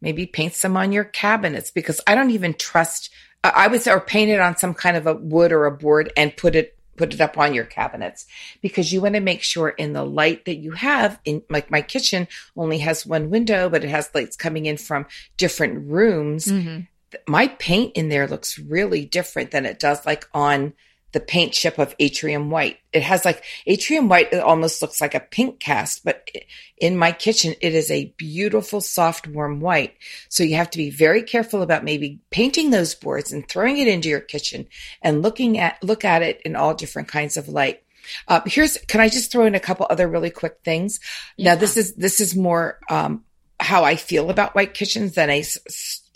maybe 0.00 0.26
paint 0.26 0.54
some 0.54 0.76
on 0.76 0.92
your 0.92 1.04
cabinets 1.04 1.70
because 1.70 2.00
I 2.06 2.14
don't 2.14 2.30
even 2.30 2.54
trust. 2.54 3.10
I 3.44 3.68
would 3.68 3.80
say, 3.82 3.92
or 3.92 4.00
paint 4.00 4.30
it 4.30 4.40
on 4.40 4.56
some 4.56 4.74
kind 4.74 4.96
of 4.96 5.06
a 5.06 5.14
wood 5.14 5.52
or 5.52 5.66
a 5.66 5.70
board 5.70 6.12
and 6.16 6.36
put 6.36 6.56
it 6.56 6.76
put 6.96 7.14
it 7.14 7.20
up 7.20 7.38
on 7.38 7.54
your 7.54 7.64
cabinets 7.64 8.26
because 8.62 8.92
you 8.92 9.00
want 9.00 9.14
to 9.14 9.20
make 9.20 9.42
sure 9.42 9.68
in 9.68 9.92
the 9.92 10.04
light 10.04 10.44
that 10.46 10.56
you 10.56 10.72
have 10.72 11.20
in 11.24 11.42
like 11.50 11.70
my 11.70 11.82
kitchen 11.82 12.26
only 12.56 12.78
has 12.78 13.06
one 13.06 13.30
window 13.30 13.68
but 13.68 13.84
it 13.84 13.90
has 13.90 14.10
lights 14.14 14.36
coming 14.36 14.66
in 14.66 14.76
from 14.76 15.06
different 15.36 15.86
rooms 15.90 16.46
mm-hmm. 16.46 16.80
my 17.28 17.48
paint 17.48 17.92
in 17.96 18.08
there 18.08 18.26
looks 18.26 18.58
really 18.58 19.04
different 19.04 19.50
than 19.50 19.66
it 19.66 19.78
does 19.78 20.04
like 20.06 20.26
on 20.32 20.72
the 21.12 21.20
paint 21.20 21.52
chip 21.52 21.78
of 21.78 21.94
atrium 21.98 22.50
white. 22.50 22.78
It 22.92 23.02
has 23.02 23.24
like 23.24 23.42
atrium 23.66 24.08
white, 24.08 24.32
it 24.32 24.40
almost 24.40 24.82
looks 24.82 25.00
like 25.00 25.14
a 25.14 25.20
pink 25.20 25.60
cast, 25.60 26.04
but 26.04 26.28
in 26.76 26.96
my 26.96 27.12
kitchen, 27.12 27.54
it 27.60 27.74
is 27.74 27.90
a 27.90 28.12
beautiful, 28.18 28.80
soft, 28.80 29.26
warm 29.26 29.60
white. 29.60 29.94
So 30.28 30.42
you 30.42 30.56
have 30.56 30.70
to 30.70 30.78
be 30.78 30.90
very 30.90 31.22
careful 31.22 31.62
about 31.62 31.84
maybe 31.84 32.20
painting 32.30 32.70
those 32.70 32.94
boards 32.94 33.32
and 33.32 33.48
throwing 33.48 33.78
it 33.78 33.88
into 33.88 34.08
your 34.08 34.20
kitchen 34.20 34.66
and 35.00 35.22
looking 35.22 35.58
at, 35.58 35.82
look 35.82 36.04
at 36.04 36.22
it 36.22 36.42
in 36.44 36.54
all 36.54 36.74
different 36.74 37.08
kinds 37.08 37.36
of 37.36 37.48
light. 37.48 37.82
Uh, 38.28 38.40
here's, 38.46 38.76
can 38.88 39.00
I 39.00 39.08
just 39.08 39.32
throw 39.32 39.46
in 39.46 39.54
a 39.54 39.60
couple 39.60 39.86
other 39.88 40.06
really 40.08 40.30
quick 40.30 40.58
things? 40.64 41.00
Yeah. 41.36 41.54
Now, 41.54 41.60
this 41.60 41.76
is, 41.76 41.94
this 41.94 42.20
is 42.20 42.36
more, 42.36 42.78
um, 42.90 43.24
how 43.58 43.84
I 43.84 43.96
feel 43.96 44.28
about 44.28 44.54
white 44.54 44.74
kitchens 44.74 45.14
than 45.14 45.30
a, 45.30 45.42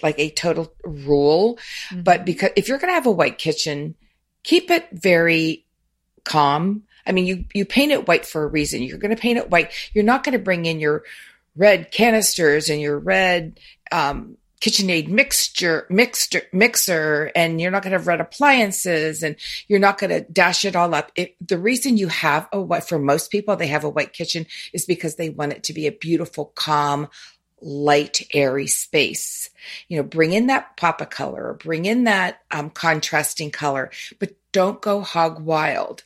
like 0.02 0.18
a 0.18 0.30
total 0.30 0.74
rule. 0.84 1.58
Mm-hmm. 1.88 2.02
But 2.02 2.26
because 2.26 2.50
if 2.54 2.68
you're 2.68 2.78
going 2.78 2.90
to 2.90 2.94
have 2.94 3.06
a 3.06 3.10
white 3.10 3.38
kitchen, 3.38 3.94
keep 4.42 4.70
it 4.70 4.88
very 4.92 5.64
calm. 6.24 6.84
I 7.06 7.12
mean, 7.12 7.26
you, 7.26 7.44
you 7.54 7.64
paint 7.64 7.92
it 7.92 8.06
white 8.06 8.26
for 8.26 8.42
a 8.42 8.46
reason. 8.46 8.82
You're 8.82 8.98
going 8.98 9.14
to 9.14 9.20
paint 9.20 9.38
it 9.38 9.50
white. 9.50 9.72
You're 9.94 10.04
not 10.04 10.24
going 10.24 10.34
to 10.34 10.38
bring 10.38 10.66
in 10.66 10.80
your 10.80 11.04
red 11.56 11.90
canisters 11.90 12.68
and 12.68 12.80
your 12.80 12.98
red, 12.98 13.58
um, 13.90 14.36
KitchenAid 14.60 15.08
mixture, 15.08 15.86
mixer, 15.88 16.42
mixer, 16.52 17.32
and 17.34 17.60
you're 17.60 17.70
not 17.70 17.82
going 17.82 17.92
to 17.92 17.98
have 17.98 18.06
red 18.06 18.20
appliances 18.20 19.22
and 19.22 19.36
you're 19.68 19.78
not 19.78 19.96
going 19.96 20.10
to 20.10 20.20
dash 20.30 20.66
it 20.66 20.76
all 20.76 20.94
up. 20.94 21.10
It, 21.16 21.34
the 21.46 21.58
reason 21.58 21.96
you 21.96 22.08
have 22.08 22.46
a 22.52 22.60
white, 22.60 22.84
for 22.84 22.98
most 22.98 23.30
people, 23.30 23.56
they 23.56 23.68
have 23.68 23.84
a 23.84 23.88
white 23.88 24.12
kitchen 24.12 24.46
is 24.74 24.84
because 24.84 25.16
they 25.16 25.30
want 25.30 25.54
it 25.54 25.62
to 25.64 25.72
be 25.72 25.86
a 25.86 25.92
beautiful, 25.92 26.52
calm, 26.54 27.08
light, 27.62 28.26
airy 28.34 28.66
space. 28.66 29.50
You 29.88 29.98
know, 29.98 30.02
bring 30.02 30.32
in 30.32 30.46
that 30.46 30.76
pop 30.76 31.00
of 31.00 31.10
color 31.10 31.54
bring 31.54 31.84
in 31.84 32.04
that 32.04 32.40
um, 32.50 32.70
contrasting 32.70 33.50
color, 33.50 33.90
but 34.18 34.32
don't 34.52 34.80
go 34.80 35.00
hog 35.00 35.40
wild. 35.40 36.04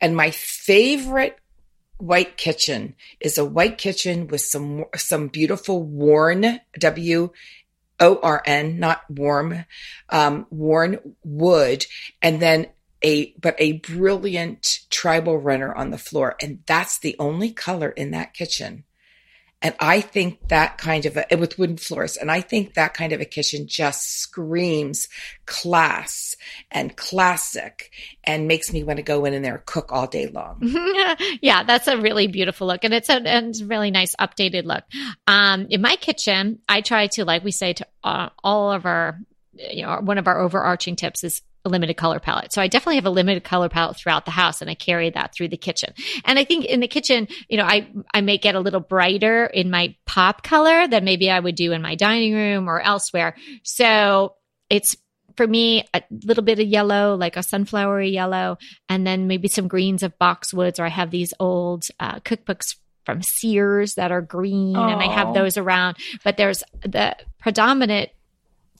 And 0.00 0.16
my 0.16 0.30
favorite 0.30 1.38
white 1.98 2.36
kitchen 2.36 2.94
is 3.20 3.38
a 3.38 3.44
white 3.44 3.78
kitchen 3.78 4.26
with 4.26 4.40
some 4.40 4.84
some 4.96 5.28
beautiful 5.28 5.82
worn 5.82 6.60
W 6.78 7.30
O 8.00 8.20
R 8.22 8.42
N, 8.44 8.78
not 8.78 9.08
warm, 9.08 9.64
um, 10.08 10.46
worn 10.50 10.98
wood, 11.22 11.86
and 12.20 12.40
then 12.40 12.66
a 13.02 13.32
but 13.40 13.54
a 13.58 13.74
brilliant 13.78 14.80
tribal 14.90 15.38
runner 15.38 15.72
on 15.74 15.90
the 15.90 15.98
floor, 15.98 16.36
and 16.42 16.60
that's 16.66 16.98
the 16.98 17.14
only 17.18 17.50
color 17.50 17.90
in 17.90 18.10
that 18.10 18.34
kitchen. 18.34 18.84
And 19.64 19.74
I 19.80 20.02
think 20.02 20.48
that 20.48 20.76
kind 20.76 21.06
of 21.06 21.16
a, 21.16 21.36
with 21.36 21.58
wooden 21.58 21.78
floors, 21.78 22.18
and 22.18 22.30
I 22.30 22.42
think 22.42 22.74
that 22.74 22.92
kind 22.92 23.14
of 23.14 23.22
a 23.22 23.24
kitchen 23.24 23.66
just 23.66 24.20
screams 24.20 25.08
class 25.46 26.36
and 26.70 26.94
classic 26.94 27.90
and 28.24 28.46
makes 28.46 28.74
me 28.74 28.84
want 28.84 28.98
to 28.98 29.02
go 29.02 29.24
in 29.24 29.32
and 29.32 29.42
there 29.42 29.62
cook 29.64 29.90
all 29.90 30.06
day 30.06 30.26
long. 30.26 30.58
yeah, 31.40 31.62
that's 31.62 31.88
a 31.88 31.96
really 31.96 32.26
beautiful 32.26 32.66
look. 32.66 32.84
And 32.84 32.92
it's 32.92 33.08
a, 33.08 33.14
and 33.14 33.54
really 33.64 33.90
nice 33.90 34.14
updated 34.16 34.64
look. 34.64 34.84
Um, 35.26 35.66
in 35.70 35.80
my 35.80 35.96
kitchen, 35.96 36.58
I 36.68 36.82
try 36.82 37.06
to, 37.08 37.24
like 37.24 37.42
we 37.42 37.50
say 37.50 37.72
to 37.72 37.86
uh, 38.04 38.28
all 38.44 38.70
of 38.70 38.84
our, 38.84 39.18
you 39.54 39.86
know, 39.86 39.98
one 40.02 40.18
of 40.18 40.28
our 40.28 40.40
overarching 40.40 40.94
tips 40.94 41.24
is 41.24 41.40
a 41.64 41.68
limited 41.68 41.94
color 41.94 42.20
palette. 42.20 42.52
So 42.52 42.60
I 42.60 42.68
definitely 42.68 42.96
have 42.96 43.06
a 43.06 43.10
limited 43.10 43.44
color 43.44 43.68
palette 43.68 43.96
throughout 43.96 44.24
the 44.24 44.30
house 44.30 44.60
and 44.60 44.70
I 44.70 44.74
carry 44.74 45.10
that 45.10 45.34
through 45.34 45.48
the 45.48 45.56
kitchen. 45.56 45.94
And 46.24 46.38
I 46.38 46.44
think 46.44 46.66
in 46.66 46.80
the 46.80 46.88
kitchen, 46.88 47.28
you 47.48 47.56
know, 47.56 47.64
I, 47.64 47.90
I 48.12 48.20
may 48.20 48.38
get 48.38 48.54
a 48.54 48.60
little 48.60 48.80
brighter 48.80 49.46
in 49.46 49.70
my 49.70 49.96
pop 50.06 50.42
color 50.42 50.86
than 50.86 51.04
maybe 51.04 51.30
I 51.30 51.40
would 51.40 51.54
do 51.54 51.72
in 51.72 51.82
my 51.82 51.94
dining 51.94 52.34
room 52.34 52.68
or 52.68 52.80
elsewhere. 52.80 53.34
So 53.62 54.34
it's 54.68 54.96
for 55.36 55.46
me, 55.46 55.84
a 55.92 56.02
little 56.24 56.44
bit 56.44 56.60
of 56.60 56.66
yellow, 56.66 57.16
like 57.16 57.36
a 57.36 57.40
sunflowery 57.40 58.12
yellow, 58.12 58.56
and 58.88 59.06
then 59.06 59.26
maybe 59.26 59.48
some 59.48 59.66
greens 59.66 60.02
of 60.04 60.16
boxwoods, 60.18 60.78
or 60.78 60.84
I 60.84 60.90
have 60.90 61.10
these 61.10 61.34
old 61.40 61.88
uh, 61.98 62.20
cookbooks 62.20 62.76
from 63.04 63.22
Sears 63.22 63.94
that 63.94 64.12
are 64.12 64.22
green, 64.22 64.76
Aww. 64.76 64.92
and 64.92 65.02
I 65.02 65.12
have 65.12 65.34
those 65.34 65.56
around. 65.56 65.96
But 66.22 66.36
there's 66.36 66.62
the 66.82 67.16
predominant 67.40 68.10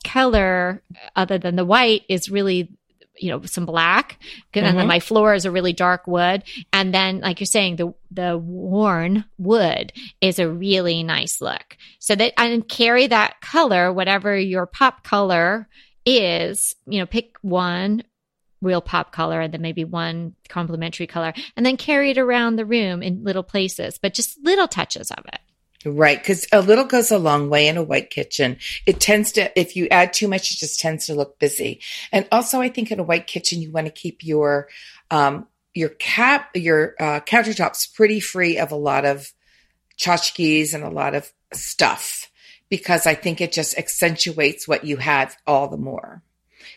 color, 0.05 0.81
other 1.15 1.37
than 1.37 1.57
the 1.57 1.65
white, 1.65 2.03
is 2.07 2.29
really 2.29 2.71
you 3.17 3.29
know 3.29 3.41
some 3.43 3.65
black 3.65 4.19
and 4.53 4.65
mm-hmm. 4.65 4.75
then 4.75 4.87
my 4.87 4.99
floor 4.99 5.33
is 5.33 5.45
a 5.45 5.51
really 5.51 5.71
dark 5.71 6.05
wood 6.05 6.43
and 6.73 6.93
then 6.93 7.21
like 7.21 7.39
you're 7.39 7.45
saying 7.45 7.77
the 7.77 7.93
the 8.11 8.37
worn 8.37 9.23
wood 9.37 9.93
is 10.19 10.37
a 10.37 10.49
really 10.49 11.01
nice 11.01 11.39
look 11.39 11.77
so 11.99 12.13
that 12.13 12.33
and 12.37 12.67
carry 12.67 13.07
that 13.07 13.39
color 13.39 13.93
whatever 13.93 14.37
your 14.37 14.65
pop 14.65 15.01
color 15.05 15.69
is, 16.05 16.75
you 16.85 16.99
know, 16.99 17.05
pick 17.05 17.35
one 17.41 18.03
real 18.61 18.81
pop 18.81 19.11
color 19.11 19.41
and 19.41 19.53
then 19.53 19.61
maybe 19.61 19.83
one 19.83 20.35
complementary 20.49 21.07
color 21.07 21.33
and 21.55 21.65
then 21.65 21.77
carry 21.77 22.11
it 22.11 22.17
around 22.17 22.55
the 22.55 22.65
room 22.65 23.03
in 23.03 23.23
little 23.23 23.43
places, 23.43 23.99
but 24.01 24.13
just 24.13 24.37
little 24.43 24.67
touches 24.67 25.11
of 25.11 25.25
it. 25.25 25.39
Right. 25.85 26.21
Cause 26.23 26.47
a 26.51 26.61
little 26.61 26.85
goes 26.85 27.11
a 27.11 27.19
long 27.19 27.47
way 27.47 27.67
in 27.67 27.77
a 27.77 27.83
white 27.83 28.09
kitchen. 28.09 28.57
It 28.87 28.99
tends 28.99 29.31
to, 29.33 29.57
if 29.59 29.75
you 29.75 29.87
add 29.89 30.13
too 30.13 30.27
much, 30.27 30.51
it 30.51 30.57
just 30.57 30.79
tends 30.79 31.05
to 31.05 31.13
look 31.13 31.37
busy. 31.37 31.79
And 32.11 32.27
also 32.31 32.59
I 32.59 32.69
think 32.69 32.91
in 32.91 32.99
a 32.99 33.03
white 33.03 33.27
kitchen, 33.27 33.61
you 33.61 33.71
want 33.71 33.85
to 33.85 33.91
keep 33.91 34.23
your, 34.23 34.67
um, 35.11 35.47
your 35.75 35.89
cap, 35.89 36.49
your, 36.55 36.95
uh, 36.99 37.19
countertops 37.19 37.93
pretty 37.93 38.19
free 38.19 38.57
of 38.57 38.71
a 38.71 38.75
lot 38.75 39.05
of 39.05 39.31
tchotchkes 39.97 40.73
and 40.73 40.83
a 40.83 40.89
lot 40.89 41.13
of 41.13 41.31
stuff 41.53 42.31
because 42.69 43.05
I 43.05 43.13
think 43.13 43.39
it 43.39 43.51
just 43.51 43.77
accentuates 43.77 44.67
what 44.67 44.85
you 44.85 44.97
have 44.97 45.37
all 45.45 45.67
the 45.67 45.77
more. 45.77 46.23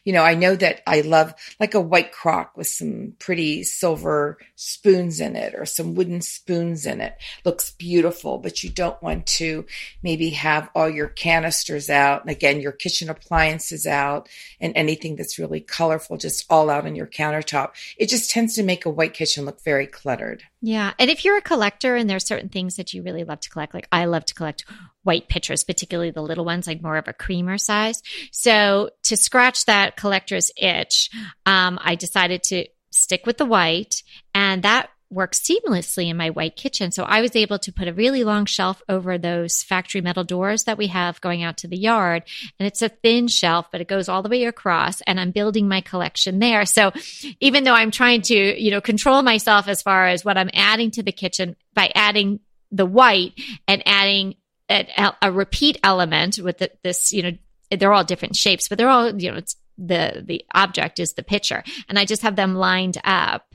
You 0.04 0.12
know, 0.12 0.22
I 0.22 0.34
know 0.34 0.56
that 0.56 0.82
I 0.86 1.00
love 1.02 1.34
like 1.60 1.74
a 1.74 1.80
white 1.80 2.12
crock 2.12 2.56
with 2.56 2.66
some 2.66 3.14
pretty 3.18 3.62
silver 3.62 4.38
spoons 4.56 5.20
in 5.20 5.36
it 5.36 5.54
or 5.54 5.66
some 5.66 5.94
wooden 5.94 6.20
spoons 6.20 6.86
in 6.86 7.00
it. 7.00 7.16
Looks 7.44 7.70
beautiful, 7.72 8.38
but 8.38 8.62
you 8.62 8.70
don't 8.70 9.00
want 9.02 9.26
to 9.26 9.66
maybe 10.02 10.30
have 10.30 10.68
all 10.74 10.88
your 10.88 11.08
canisters 11.08 11.90
out 11.90 12.22
and 12.22 12.30
again, 12.30 12.60
your 12.60 12.72
kitchen 12.72 13.08
appliances 13.08 13.86
out 13.86 14.28
and 14.60 14.72
anything 14.76 15.16
that's 15.16 15.38
really 15.38 15.60
colorful 15.60 16.16
just 16.16 16.46
all 16.50 16.70
out 16.70 16.86
on 16.86 16.96
your 16.96 17.06
countertop. 17.06 17.70
It 17.96 18.08
just 18.08 18.30
tends 18.30 18.54
to 18.54 18.62
make 18.62 18.84
a 18.84 18.90
white 18.90 19.14
kitchen 19.14 19.44
look 19.44 19.62
very 19.62 19.86
cluttered. 19.86 20.42
Yeah. 20.60 20.92
And 20.98 21.10
if 21.10 21.24
you're 21.24 21.36
a 21.36 21.42
collector 21.42 21.94
and 21.94 22.10
there's 22.10 22.26
certain 22.26 22.48
things 22.48 22.76
that 22.76 22.92
you 22.92 23.02
really 23.02 23.24
love 23.24 23.40
to 23.40 23.50
collect, 23.50 23.74
like 23.74 23.88
I 23.92 24.06
love 24.06 24.24
to 24.26 24.34
collect 24.34 24.64
white 25.08 25.28
pitchers, 25.28 25.64
particularly 25.64 26.10
the 26.10 26.20
little 26.20 26.44
ones, 26.44 26.66
like 26.66 26.82
more 26.82 26.98
of 26.98 27.08
a 27.08 27.14
creamer 27.14 27.56
size. 27.56 28.02
So 28.30 28.90
to 29.04 29.16
scratch 29.16 29.64
that 29.64 29.96
collector's 29.96 30.50
itch, 30.54 31.08
um, 31.46 31.78
I 31.82 31.94
decided 31.94 32.42
to 32.44 32.66
stick 32.90 33.24
with 33.24 33.38
the 33.38 33.46
white 33.46 34.02
and 34.34 34.62
that 34.64 34.90
works 35.10 35.40
seamlessly 35.40 36.10
in 36.10 36.16
my 36.18 36.28
white 36.28 36.56
kitchen. 36.56 36.92
So 36.92 37.04
I 37.04 37.22
was 37.22 37.34
able 37.34 37.58
to 37.60 37.72
put 37.72 37.88
a 37.88 37.94
really 37.94 38.22
long 38.22 38.44
shelf 38.44 38.82
over 38.86 39.16
those 39.16 39.62
factory 39.62 40.02
metal 40.02 40.24
doors 40.24 40.64
that 40.64 40.76
we 40.76 40.88
have 40.88 41.22
going 41.22 41.42
out 41.42 41.56
to 41.58 41.68
the 41.68 41.78
yard. 41.78 42.24
And 42.58 42.66
it's 42.66 42.82
a 42.82 42.90
thin 42.90 43.28
shelf, 43.28 43.68
but 43.72 43.80
it 43.80 43.88
goes 43.88 44.10
all 44.10 44.22
the 44.22 44.28
way 44.28 44.44
across 44.44 45.00
and 45.06 45.18
I'm 45.18 45.30
building 45.30 45.68
my 45.68 45.80
collection 45.80 46.38
there. 46.38 46.66
So 46.66 46.92
even 47.40 47.64
though 47.64 47.72
I'm 47.72 47.90
trying 47.90 48.20
to, 48.22 48.62
you 48.62 48.70
know, 48.70 48.82
control 48.82 49.22
myself 49.22 49.68
as 49.68 49.80
far 49.80 50.08
as 50.08 50.22
what 50.22 50.36
I'm 50.36 50.50
adding 50.52 50.90
to 50.90 51.02
the 51.02 51.12
kitchen 51.12 51.56
by 51.72 51.90
adding 51.94 52.40
the 52.70 52.84
white 52.84 53.32
and 53.66 53.82
adding 53.86 54.34
a, 54.68 55.14
a 55.22 55.32
repeat 55.32 55.78
element 55.82 56.38
with 56.38 56.58
the, 56.58 56.70
this, 56.82 57.12
you 57.12 57.22
know, 57.22 57.32
they're 57.70 57.92
all 57.92 58.04
different 58.04 58.36
shapes, 58.36 58.68
but 58.68 58.78
they're 58.78 58.88
all, 58.88 59.20
you 59.20 59.30
know, 59.30 59.40
the, 59.76 60.22
the 60.26 60.44
object 60.54 60.98
is 60.98 61.14
the 61.14 61.22
pitcher. 61.22 61.62
And 61.88 61.98
I 61.98 62.04
just 62.04 62.22
have 62.22 62.36
them 62.36 62.54
lined 62.54 62.98
up. 63.04 63.54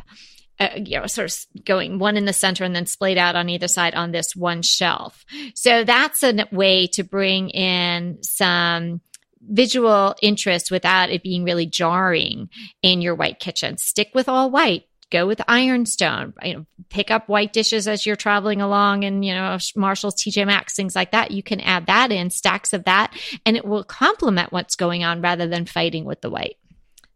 Uh, 0.59 0.69
you 0.85 0.99
know, 0.99 1.07
sort 1.07 1.31
of 1.31 1.65
going 1.65 1.97
one 1.97 2.15
in 2.15 2.25
the 2.25 2.31
center 2.31 2.63
and 2.63 2.75
then 2.75 2.85
splayed 2.85 3.17
out 3.17 3.35
on 3.35 3.49
either 3.49 3.67
side 3.67 3.95
on 3.95 4.11
this 4.11 4.35
one 4.35 4.61
shelf. 4.61 5.25
So 5.55 5.83
that's 5.83 6.21
a 6.21 6.47
way 6.51 6.85
to 6.93 7.03
bring 7.03 7.49
in 7.49 8.19
some 8.21 9.01
visual 9.41 10.15
interest 10.21 10.69
without 10.69 11.09
it 11.09 11.23
being 11.23 11.43
really 11.43 11.65
jarring 11.65 12.49
in 12.83 13.01
your 13.01 13.15
white 13.15 13.39
kitchen. 13.39 13.77
Stick 13.77 14.11
with 14.13 14.29
all 14.29 14.51
white 14.51 14.85
go 15.09 15.27
with 15.27 15.41
ironstone 15.47 16.33
you 16.43 16.53
know 16.53 16.65
pick 16.89 17.11
up 17.11 17.27
white 17.27 17.53
dishes 17.53 17.87
as 17.87 18.05
you're 18.05 18.15
traveling 18.15 18.61
along 18.61 19.03
and 19.03 19.23
you 19.23 19.33
know 19.33 19.57
marshall's 19.75 20.15
tj 20.15 20.45
maxx 20.45 20.75
things 20.75 20.95
like 20.95 21.11
that 21.11 21.31
you 21.31 21.43
can 21.43 21.59
add 21.61 21.85
that 21.87 22.11
in 22.11 22.29
stacks 22.29 22.73
of 22.73 22.83
that 22.85 23.13
and 23.45 23.57
it 23.57 23.65
will 23.65 23.83
complement 23.83 24.51
what's 24.51 24.75
going 24.75 25.03
on 25.03 25.21
rather 25.21 25.47
than 25.47 25.65
fighting 25.65 26.05
with 26.05 26.21
the 26.21 26.29
white 26.29 26.57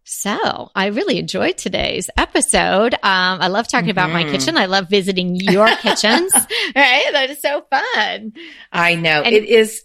so 0.10 0.72
I 0.74 0.86
really 0.86 1.20
enjoyed 1.20 1.58
today's 1.58 2.10
episode. 2.16 2.94
Um, 2.94 3.00
I 3.04 3.48
love 3.48 3.68
talking 3.68 3.90
mm-hmm. 3.90 3.92
about 3.92 4.12
my 4.12 4.24
mm-hmm. 4.24 4.32
kitchen. 4.32 4.56
I 4.56 4.68
love 4.68 4.88
visiting 4.90 5.36
your 5.36 5.68
kitchens. 5.82 6.32
right? 6.34 7.10
That 7.12 7.28
is 7.30 7.42
so 7.42 7.66
fun. 7.70 8.32
I 8.72 8.96
know 8.96 9.24
and- 9.24 9.36
it 9.36 9.44
is. 9.44 9.84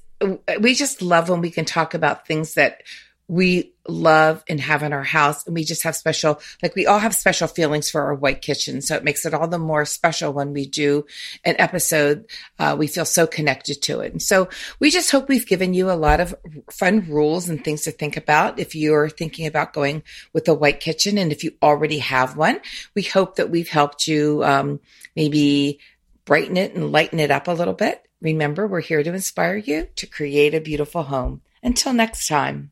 We 0.61 0.77
just 0.77 1.03
love 1.03 1.29
when 1.29 1.41
we 1.41 1.51
can 1.51 1.65
talk 1.65 1.95
about 1.95 2.29
things 2.29 2.55
that 2.55 2.85
we 3.27 3.72
love 3.88 4.45
and 4.49 4.61
have 4.61 4.83
in 4.83 4.92
our 4.92 5.03
house. 5.03 5.47
And 5.47 5.55
we 5.55 5.64
just 5.64 5.83
have 5.83 5.97
special, 5.97 6.40
like 6.62 6.75
we 6.75 6.87
all 6.87 6.99
have 6.99 7.14
special 7.14 7.49
feelings 7.49 7.90
for 7.90 8.03
our 8.03 8.14
white 8.14 8.42
kitchen. 8.42 8.81
So 8.81 8.97
it 8.97 9.05
makes 9.05 9.27
it 9.27 9.35
all 9.35 9.49
the 9.49 9.59
more 9.59 9.85
special 9.85 10.33
when 10.33 10.53
we 10.53 10.66
do 10.66 11.05
an 11.45 11.57
episode. 11.59 12.27
Uh, 12.59 12.77
we 12.79 12.87
feel 12.87 13.05
so 13.05 13.27
connected 13.27 13.83
to 13.83 14.01
it. 14.01 14.12
And 14.12 14.23
so 14.23 14.49
we 14.79 14.90
just 14.90 15.11
hope 15.11 15.29
we've 15.29 15.47
given 15.47 15.75
you 15.75 15.90
a 15.90 15.92
lot 15.92 16.21
of 16.21 16.35
fun 16.71 17.07
rules 17.09 17.49
and 17.49 17.62
things 17.62 17.83
to 17.83 17.90
think 17.90 18.16
about 18.16 18.59
if 18.59 18.75
you're 18.75 19.09
thinking 19.09 19.47
about 19.47 19.73
going 19.73 20.03
with 20.33 20.49
a 20.49 20.55
white 20.55 20.81
kitchen. 20.81 21.18
And 21.18 21.33
if 21.33 21.45
you 21.45 21.53
already 21.62 21.99
have 21.99 22.37
one, 22.37 22.61
we 22.95 23.03
hope 23.03 23.37
that 23.37 23.51
we've 23.51 23.68
helped 23.68 24.07
you 24.07 24.42
um, 24.45 24.81
maybe 25.16 25.81
brighten 26.25 26.57
it 26.57 26.75
and 26.75 26.92
lighten 26.92 27.21
it 27.21 27.31
up 27.31 27.49
a 27.49 27.53
little 27.53 27.75
bit. 27.75 28.07
Remember, 28.21 28.66
we're 28.66 28.81
here 28.81 29.03
to 29.03 29.12
inspire 29.12 29.57
you 29.57 29.88
to 29.97 30.07
create 30.07 30.55
a 30.55 30.61
beautiful 30.61 31.03
home. 31.03 31.42
Until 31.62 31.92
next 31.92 32.27
time. 32.27 32.72